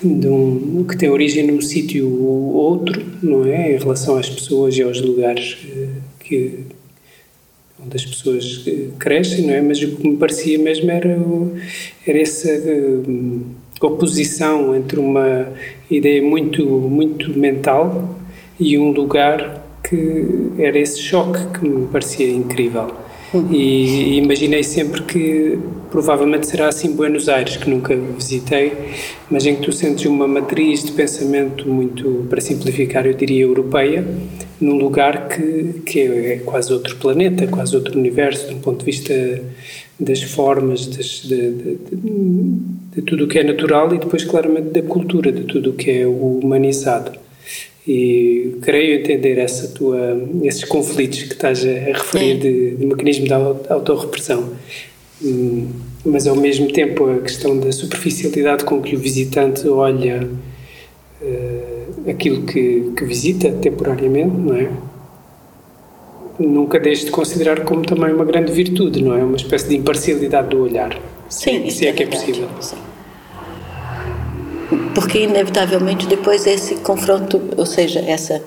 de 0.02 0.28
um, 0.28 0.84
que 0.84 0.96
tem 0.96 1.08
origem 1.08 1.46
num 1.46 1.60
sítio 1.62 2.06
ou 2.22 2.52
outro, 2.52 3.02
não 3.22 3.46
é, 3.46 3.74
em 3.74 3.78
relação 3.78 4.18
às 4.18 4.28
pessoas 4.28 4.76
e 4.76 4.82
aos 4.82 5.00
lugares 5.00 5.56
eh, 5.74 5.88
que 6.20 6.58
onde 7.82 7.96
as 7.96 8.04
pessoas 8.04 8.62
eh, 8.66 8.88
crescem, 8.98 9.46
não 9.46 9.54
é, 9.54 9.62
mas 9.62 9.80
o 9.80 9.96
que 9.96 10.06
me 10.06 10.16
parecia 10.18 10.58
mesmo 10.58 10.90
era 10.90 11.18
era 12.06 12.18
essa 12.20 12.52
uh, 12.52 13.40
oposição 13.80 14.76
entre 14.76 15.00
uma 15.00 15.48
ideia 15.90 16.22
muito 16.22 16.66
muito 16.66 17.38
mental 17.38 18.18
e 18.60 18.76
um 18.76 18.90
lugar 18.90 19.64
que 19.82 20.52
era 20.58 20.78
esse 20.78 21.00
choque 21.00 21.58
que 21.58 21.66
me 21.66 21.86
parecia 21.86 22.28
incrível. 22.28 23.01
E, 23.50 24.18
imaginei 24.18 24.62
sempre 24.62 25.02
que 25.02 25.58
provavelmente 25.90 26.46
será 26.46 26.68
assim 26.68 26.94
Buenos 26.94 27.28
Aires, 27.28 27.56
que 27.56 27.68
nunca 27.68 27.96
visitei, 27.96 28.72
mas 29.30 29.46
em 29.46 29.56
que 29.56 29.62
tu 29.62 29.72
sentes 29.72 30.04
uma 30.06 30.28
matriz 30.28 30.84
de 30.84 30.92
pensamento 30.92 31.68
muito, 31.68 32.26
para 32.28 32.40
simplificar, 32.40 33.06
eu 33.06 33.14
diria 33.14 33.42
europeia, 33.42 34.06
num 34.60 34.76
lugar 34.76 35.28
que, 35.28 35.80
que 35.84 36.00
é 36.00 36.42
quase 36.44 36.72
outro 36.72 36.96
planeta, 36.96 37.46
quase 37.46 37.74
outro 37.74 37.98
universo, 37.98 38.52
um 38.52 38.60
ponto 38.60 38.80
de 38.80 38.84
vista 38.84 39.42
das 39.98 40.22
formas, 40.22 40.86
das, 40.86 41.22
de, 41.22 41.50
de, 41.52 41.78
de, 41.90 42.60
de 42.96 43.02
tudo 43.02 43.24
o 43.24 43.28
que 43.28 43.38
é 43.38 43.44
natural 43.44 43.94
e 43.94 43.98
depois, 43.98 44.24
claramente, 44.24 44.70
da 44.70 44.82
cultura, 44.82 45.32
de 45.32 45.44
tudo 45.44 45.70
o 45.70 45.72
que 45.72 45.90
é 45.90 46.06
humanizado. 46.06 47.12
E 47.86 48.58
creio 48.62 49.00
entender 49.00 49.38
essa 49.38 49.68
tua, 49.68 50.16
esses 50.44 50.64
conflitos 50.64 51.24
que 51.24 51.32
estás 51.32 51.64
a 51.64 51.92
referir 51.92 52.38
de, 52.38 52.76
de, 52.76 52.86
mecanismo 52.86 53.26
de 53.26 53.32
autorrepressão. 53.32 54.50
Hum, 55.20 55.68
mas 56.04 56.26
ao 56.26 56.36
mesmo 56.36 56.72
tempo 56.72 57.10
a 57.10 57.18
questão 57.18 57.58
da 57.58 57.72
superficialidade 57.72 58.64
com 58.64 58.80
que 58.80 58.94
o 58.94 58.98
visitante 58.98 59.68
olha 59.68 60.28
uh, 61.20 62.10
aquilo 62.10 62.42
que, 62.44 62.92
que 62.96 63.04
visita 63.04 63.50
temporariamente, 63.50 64.36
não 64.36 64.56
é? 64.56 64.70
Nunca 66.38 66.78
deixe 66.78 67.04
de 67.04 67.10
considerar 67.10 67.62
como 67.64 67.82
também 67.82 68.12
uma 68.12 68.24
grande 68.24 68.52
virtude, 68.52 69.02
não 69.02 69.16
é? 69.16 69.22
Uma 69.22 69.36
espécie 69.36 69.68
de 69.68 69.76
imparcialidade 69.76 70.48
do 70.48 70.62
olhar. 70.62 71.00
Sim, 71.28 71.68
se 71.68 71.86
é, 71.86 71.90
é 71.90 71.92
que 71.92 72.04
é 72.04 72.06
possível. 72.06 72.48
Sim 72.60 72.91
porque 74.94 75.20
inevitavelmente 75.20 76.06
depois 76.06 76.46
esse 76.46 76.76
confronto, 76.76 77.40
ou 77.56 77.66
seja, 77.66 78.00
essa 78.00 78.42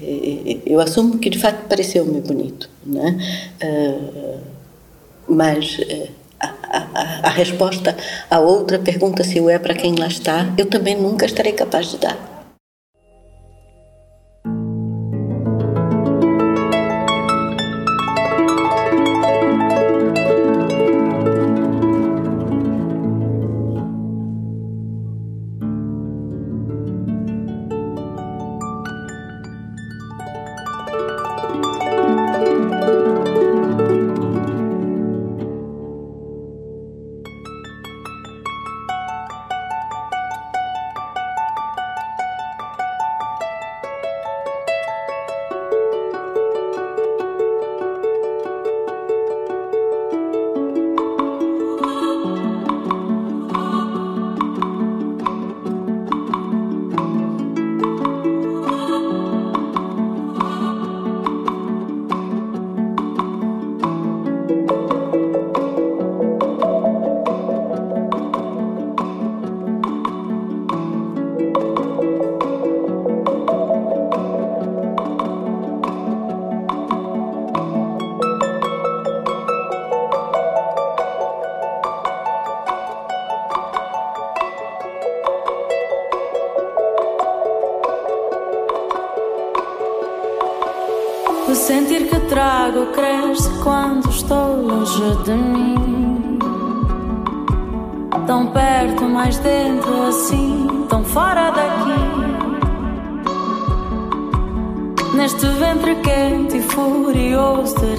eh, 0.00 0.58
eu 0.66 0.80
assumo 0.80 1.18
que 1.18 1.30
de 1.30 1.38
fato 1.38 1.68
pareceu-me 1.68 2.20
bonito, 2.20 2.68
né? 2.84 3.18
Uh, 3.62 4.40
mas 5.28 5.78
uh, 5.78 6.08
a, 6.40 7.28
a 7.28 7.28
resposta 7.30 7.96
a 8.28 8.40
outra 8.40 8.78
pergunta 8.78 9.22
se 9.22 9.40
o 9.40 9.48
é 9.48 9.58
para 9.58 9.74
quem 9.74 9.94
lá 9.94 10.08
está, 10.08 10.52
eu 10.58 10.66
também 10.66 10.96
nunca 10.96 11.26
estarei 11.26 11.52
capaz 11.52 11.90
de 11.90 11.98
dar. 11.98 12.31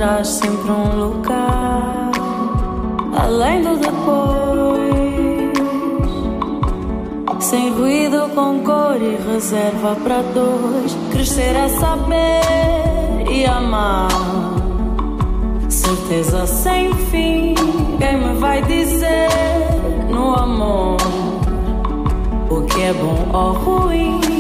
Terás 0.04 0.28
sempre 0.28 0.70
um 0.70 1.00
lugar 1.00 2.12
além 3.18 3.62
do 3.62 3.78
depois. 3.78 4.84
Sem 7.40 7.70
ruído, 7.72 8.30
com 8.36 8.60
cor 8.64 8.98
e 9.02 9.16
reserva 9.32 9.96
para 10.04 10.22
dois. 10.24 10.94
Crescer 11.12 11.56
é 11.56 11.70
saber 11.70 13.32
e 13.32 13.46
amar 13.46 14.10
certeza 15.70 16.46
sem 16.48 16.94
fim. 16.94 17.56
Quem 17.98 18.18
me 18.18 18.40
vai 18.40 18.62
dizer 18.64 19.30
no 20.10 20.36
amor 20.36 20.98
o 22.50 22.62
que 22.64 22.82
é 22.82 22.94
bom 22.94 23.30
ou 23.32 23.54
ruim? 23.54 24.33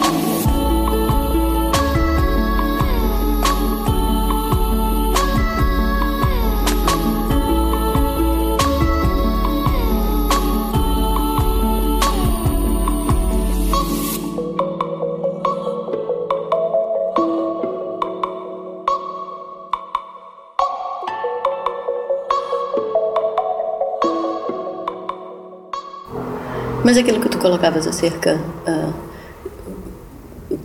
Mas 26.93 26.99
aquilo 26.99 27.19
que 27.19 27.27
tu 27.27 27.39
colocavas 27.39 27.87
acerca, 27.87 28.39
uh, 28.67 28.93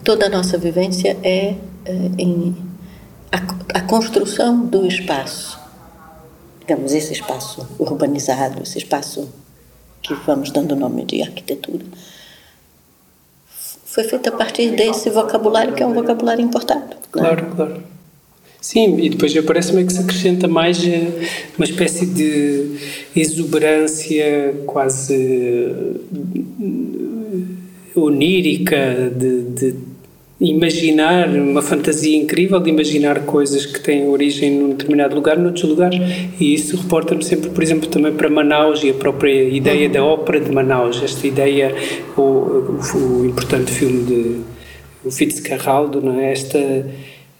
toda 0.04 0.26
a 0.26 0.28
nossa 0.28 0.58
vivência 0.58 1.16
é 1.22 1.54
uh, 1.88 2.14
em 2.18 2.54
a, 3.32 3.78
a, 3.78 3.80
construção 3.80 4.66
do 4.66 4.86
espaço, 4.86 5.58
digamos, 6.60 6.92
esse 6.92 7.14
espaço 7.14 7.66
urbanizado, 7.78 8.62
esse 8.62 8.76
espaço 8.76 9.26
que 10.02 10.12
vamos 10.12 10.50
dando 10.50 10.72
o 10.72 10.76
nome 10.76 11.06
de 11.06 11.22
arquitetura, 11.22 11.86
foi 13.86 14.04
feito 14.04 14.28
a 14.28 14.32
partir 14.32 14.72
desse 14.72 15.08
vocabulário 15.08 15.72
que 15.72 15.82
é 15.82 15.86
um 15.86 15.94
vocabulário 15.94 16.44
importado. 16.44 16.94
Claro, 17.10 17.42
né? 17.42 17.52
claro. 17.56 17.82
Sim, 18.60 18.98
e 18.98 19.08
depois 19.08 19.32
parece-me 19.44 19.84
que 19.84 19.92
se 19.92 20.00
acrescenta 20.00 20.48
mais 20.48 20.84
eh, 20.84 21.06
uma 21.56 21.64
espécie 21.64 22.06
de 22.06 22.76
exuberância 23.14 24.54
quase 24.66 25.14
eh, 25.14 25.94
onírica, 27.94 29.12
de, 29.14 29.42
de 29.42 29.74
imaginar, 30.40 31.28
uma 31.28 31.62
fantasia 31.62 32.16
incrível 32.16 32.58
de 32.60 32.70
imaginar 32.70 33.24
coisas 33.24 33.64
que 33.64 33.80
têm 33.80 34.08
origem 34.08 34.50
num 34.52 34.70
determinado 34.70 35.14
lugar, 35.14 35.36
noutros 35.38 35.64
lugares, 35.64 36.00
e 36.40 36.54
isso 36.54 36.76
reporta-me 36.76 37.24
sempre, 37.24 37.50
por 37.50 37.62
exemplo, 37.62 37.88
também 37.88 38.12
para 38.12 38.28
Manaus 38.28 38.82
e 38.82 38.90
a 38.90 38.94
própria 38.94 39.48
ideia 39.48 39.88
da 39.88 40.04
ópera 40.04 40.40
de 40.40 40.50
Manaus, 40.50 41.00
esta 41.02 41.26
ideia, 41.26 41.74
o, 42.16 42.22
o, 42.22 43.20
o 43.20 43.26
importante 43.26 43.70
filme 43.70 44.04
de 44.04 44.40
o 45.04 45.10
Fitzcarraldo, 45.10 46.00
não 46.00 46.20
é? 46.20 46.32
Esta 46.32 46.58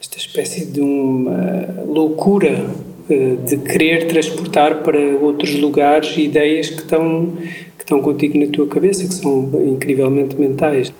esta 0.00 0.16
espécie 0.16 0.66
de 0.66 0.80
uma 0.80 1.84
loucura 1.86 2.66
eh, 3.10 3.36
de 3.44 3.56
querer 3.58 4.06
transportar 4.06 4.82
para 4.82 4.98
outros 4.98 5.54
lugares 5.54 6.16
ideias 6.16 6.68
que 6.70 6.82
estão 6.82 7.32
que 7.76 7.84
estão 7.84 8.00
contigo 8.02 8.38
na 8.38 8.46
tua 8.46 8.66
cabeça, 8.66 9.06
que 9.06 9.14
são 9.14 9.50
incrivelmente 9.66 10.36
mentais. 10.36 10.92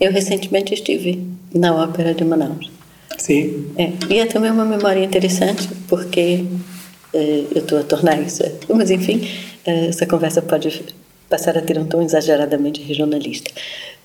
Eu 0.00 0.12
recentemente 0.12 0.74
estive 0.74 1.26
na 1.54 1.74
Ópera 1.74 2.14
de 2.14 2.24
Manaus. 2.24 2.70
Sim. 3.18 3.72
É, 3.76 3.92
e 4.10 4.18
é 4.18 4.26
também 4.26 4.50
uma 4.50 4.64
memória 4.64 5.02
interessante, 5.02 5.68
porque 5.88 6.44
é, 7.12 7.44
eu 7.54 7.62
estou 7.62 7.78
a 7.78 7.82
tornar 7.82 8.20
isso. 8.20 8.42
Mas, 8.68 8.90
enfim, 8.90 9.26
é, 9.64 9.86
essa 9.86 10.06
conversa 10.06 10.42
pode 10.42 10.84
passar 11.28 11.56
a 11.56 11.62
ter 11.62 11.78
um 11.78 11.86
tom 11.86 12.02
exageradamente 12.02 12.82
regionalista. 12.82 13.50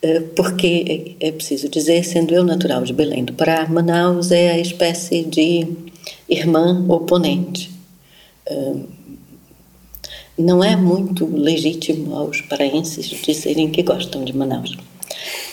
Eh, 0.01 0.19
porque 0.35 1.15
é, 1.19 1.31
preciso 1.31 1.69
dizer, 1.69 2.03
sendo 2.03 2.33
eu 2.33 2.43
natural 2.43 2.83
de 2.83 2.93
Belém 2.93 3.23
do 3.23 3.33
Pará, 3.33 3.67
Manaus 3.67 4.31
é 4.31 4.51
a 4.51 4.59
espécie 4.59 5.23
de 5.23 5.67
irmã 6.27 6.85
oponente. 6.89 7.69
Eh, 8.47 8.75
não 10.37 10.63
é 10.63 10.75
muito 10.75 11.25
legítimo 11.25 12.15
aos 12.15 12.41
paraenses 12.41 13.05
dizerem 13.07 13.69
que 13.69 13.83
gostam 13.83 14.23
de 14.23 14.35
Manaus. 14.35 14.75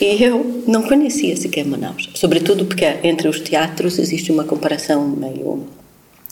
E 0.00 0.22
eu 0.22 0.64
não 0.66 0.82
conhecia 0.82 1.36
sequer 1.36 1.66
Manaus, 1.66 2.08
sobretudo 2.14 2.64
porque 2.64 2.86
entre 3.02 3.28
os 3.28 3.40
teatros 3.40 3.98
existe 3.98 4.32
uma 4.32 4.44
comparação 4.44 5.06
meio 5.08 5.66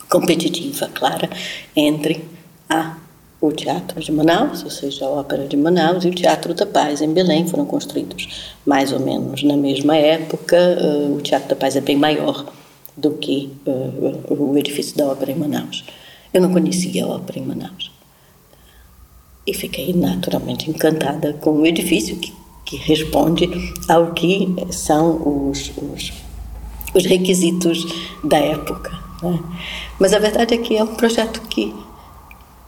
competitiva, 0.08 0.88
clara, 0.94 1.28
entre 1.74 2.24
a 2.68 2.96
o 3.40 3.52
Teatro 3.52 4.00
de 4.00 4.10
Manaus, 4.10 4.64
ou 4.64 4.70
seja, 4.70 5.04
a 5.04 5.10
Ópera 5.10 5.46
de 5.46 5.56
Manaus, 5.56 6.04
e 6.04 6.08
o 6.08 6.14
Teatro 6.14 6.54
da 6.54 6.64
Paz 6.64 7.02
em 7.02 7.12
Belém 7.12 7.46
foram 7.46 7.66
construídos 7.66 8.54
mais 8.64 8.92
ou 8.92 9.00
menos 9.00 9.42
na 9.42 9.56
mesma 9.56 9.96
época. 9.96 10.56
Uh, 10.56 11.16
o 11.16 11.20
Teatro 11.20 11.50
da 11.50 11.56
Paz 11.56 11.76
é 11.76 11.80
bem 11.80 11.96
maior 11.96 12.46
do 12.96 13.12
que 13.12 13.52
uh, 13.66 14.34
o 14.34 14.56
edifício 14.56 14.96
da 14.96 15.06
Ópera 15.06 15.32
em 15.32 15.36
Manaus. 15.36 15.84
Eu 16.32 16.40
não 16.40 16.52
conhecia 16.52 17.04
a 17.04 17.08
Ópera 17.08 17.38
em 17.38 17.44
Manaus. 17.44 17.90
E 19.46 19.54
fiquei 19.54 19.92
naturalmente 19.92 20.70
encantada 20.70 21.34
com 21.34 21.50
o 21.50 21.66
edifício 21.66 22.16
que, 22.16 22.32
que 22.64 22.76
responde 22.76 23.48
ao 23.88 24.12
que 24.12 24.48
são 24.70 25.50
os, 25.50 25.70
os, 25.76 26.12
os 26.94 27.04
requisitos 27.04 27.86
da 28.24 28.38
época. 28.38 28.90
Né? 29.22 29.38
Mas 30.00 30.12
a 30.12 30.18
verdade 30.18 30.54
é 30.54 30.58
que 30.58 30.76
é 30.76 30.82
um 30.82 30.94
projeto 30.94 31.42
que 31.42 31.72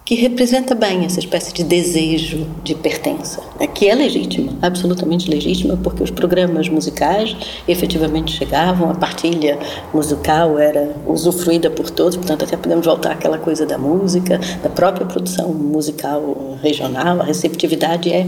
que 0.08 0.14
representa 0.14 0.74
bem 0.74 1.04
essa 1.04 1.20
espécie 1.20 1.52
de 1.52 1.62
desejo 1.62 2.46
de 2.64 2.74
pertença, 2.74 3.42
né, 3.60 3.66
que 3.66 3.90
é 3.90 3.94
legítima, 3.94 4.56
absolutamente 4.62 5.30
legítima, 5.30 5.76
porque 5.76 6.02
os 6.02 6.10
programas 6.10 6.66
musicais 6.66 7.36
efetivamente 7.68 8.32
chegavam, 8.32 8.88
a 8.88 8.94
partilha 8.94 9.58
musical 9.92 10.58
era 10.58 10.96
usufruída 11.06 11.68
por 11.68 11.90
todos, 11.90 12.16
portanto, 12.16 12.42
até 12.42 12.56
podemos 12.56 12.86
voltar 12.86 13.12
àquela 13.12 13.36
coisa 13.36 13.66
da 13.66 13.76
música, 13.76 14.40
da 14.62 14.70
própria 14.70 15.04
produção 15.04 15.52
musical 15.52 16.58
regional, 16.62 17.20
a 17.20 17.24
receptividade 17.24 18.10
é, 18.10 18.26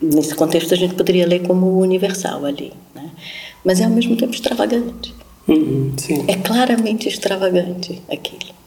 nesse 0.00 0.34
contexto, 0.34 0.72
a 0.72 0.78
gente 0.78 0.94
poderia 0.94 1.26
ler 1.26 1.40
como 1.40 1.78
universal 1.78 2.42
ali, 2.46 2.72
né? 2.94 3.10
mas 3.62 3.82
é 3.82 3.84
ao 3.84 3.90
mesmo 3.90 4.16
tempo 4.16 4.32
extravagante. 4.32 5.14
Uhum, 5.46 5.94
é 6.26 6.36
claramente 6.36 7.06
extravagante 7.06 8.00
aquilo. 8.10 8.63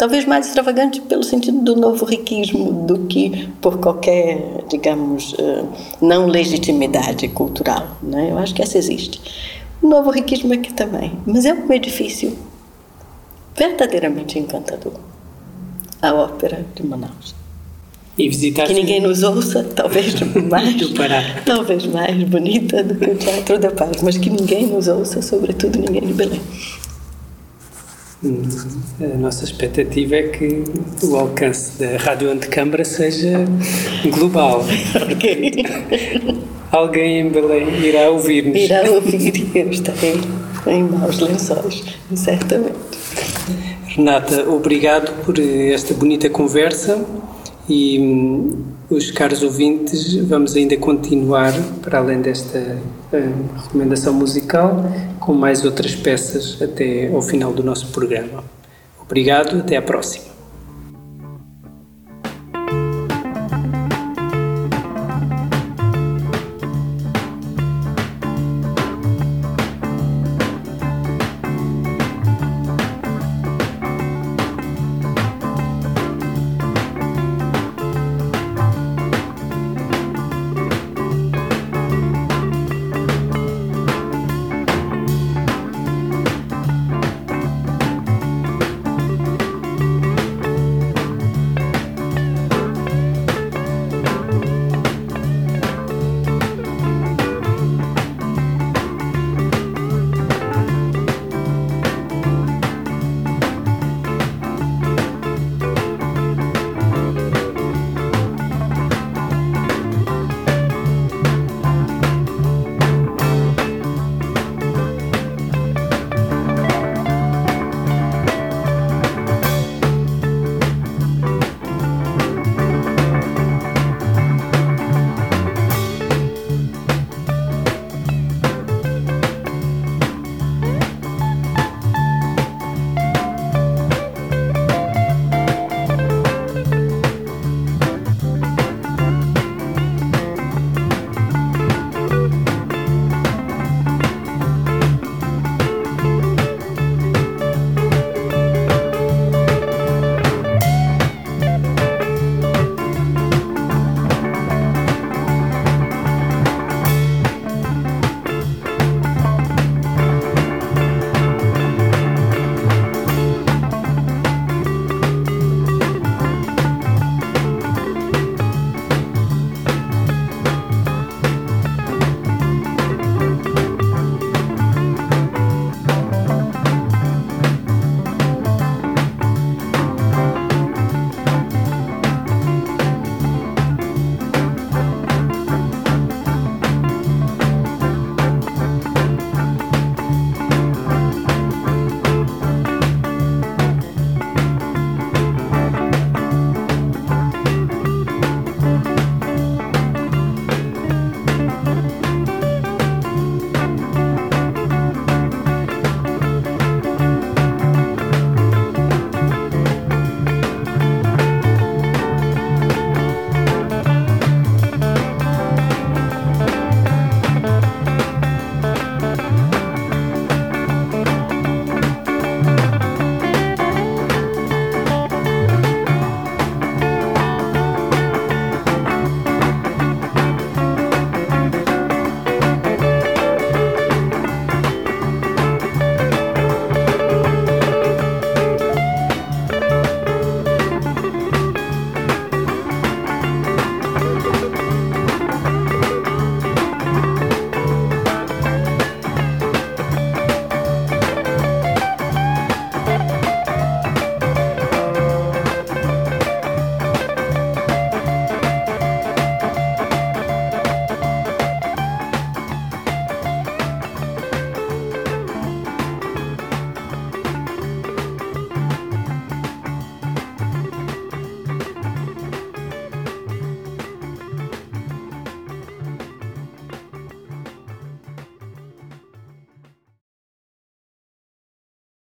Talvez 0.00 0.24
mais 0.24 0.46
extravagante 0.46 0.98
pelo 1.02 1.22
sentido 1.22 1.60
do 1.60 1.76
novo 1.76 2.06
riquismo 2.06 2.86
do 2.86 3.00
que 3.00 3.50
por 3.60 3.76
qualquer, 3.76 4.64
digamos, 4.66 5.34
eh, 5.38 5.62
não 6.00 6.26
legitimidade 6.26 7.28
cultural. 7.28 7.98
Né? 8.02 8.30
Eu 8.30 8.38
acho 8.38 8.54
que 8.54 8.62
essa 8.62 8.78
existe. 8.78 9.20
O 9.82 9.86
novo 9.86 10.10
riquismo 10.10 10.54
aqui 10.54 10.72
também. 10.72 11.12
Mas 11.26 11.44
é 11.44 11.52
um 11.52 11.70
edifício 11.70 12.34
verdadeiramente 13.54 14.38
encantador 14.38 14.94
a 16.00 16.14
Ópera 16.14 16.64
de 16.74 16.82
Manaus. 16.82 17.34
E 18.16 18.26
visitar 18.26 18.66
que 18.66 18.72
ninguém 18.72 19.02
nos 19.02 19.22
ouça, 19.22 19.62
talvez 19.64 20.14
mais, 20.48 20.76
talvez 21.44 21.84
mais 21.84 22.22
bonita 22.22 22.82
do 22.82 22.94
que 22.94 23.10
o 23.10 23.16
Teatro 23.16 23.58
da 23.58 23.70
Paz, 23.70 24.00
mas 24.02 24.16
que 24.16 24.30
ninguém 24.30 24.66
nos 24.66 24.88
ouça, 24.88 25.20
sobretudo 25.20 25.78
ninguém 25.78 26.06
de 26.06 26.14
Belém. 26.14 26.40
A 28.22 29.16
nossa 29.16 29.44
expectativa 29.44 30.14
é 30.16 30.28
que 30.28 30.62
o 31.02 31.16
alcance 31.16 31.78
da 31.78 31.96
Rádio 31.96 32.30
Antecâmara 32.30 32.84
seja 32.84 33.46
global. 34.14 34.62
Okay. 35.12 35.64
Alguém 36.70 37.20
em 37.20 37.30
Belém 37.30 37.80
irá 37.82 38.10
ouvir-nos. 38.10 38.60
Irá 38.60 38.90
ouvir, 38.90 39.50
eu 39.56 39.70
estarei 39.70 40.20
em 40.66 40.82
maus 40.84 41.18
lençóis, 41.18 41.82
certamente. 42.14 42.76
Renata, 43.86 44.48
obrigado 44.48 45.12
por 45.24 45.38
esta 45.38 45.94
bonita 45.94 46.28
conversa 46.28 47.04
e 47.68 47.98
hum, 47.98 48.64
os 48.90 49.10
caros 49.10 49.42
ouvintes, 49.42 50.16
vamos 50.16 50.56
ainda 50.56 50.76
continuar, 50.76 51.52
para 51.80 51.98
além 51.98 52.20
desta 52.20 52.58
uh, 52.58 53.62
recomendação 53.62 54.12
musical, 54.12 54.84
com 55.20 55.32
mais 55.32 55.64
outras 55.64 55.94
peças 55.94 56.60
até 56.60 57.08
ao 57.08 57.22
final 57.22 57.52
do 57.52 57.62
nosso 57.62 57.86
programa. 57.88 58.42
Obrigado, 59.00 59.60
até 59.60 59.76
à 59.76 59.82
próxima. 59.82 60.29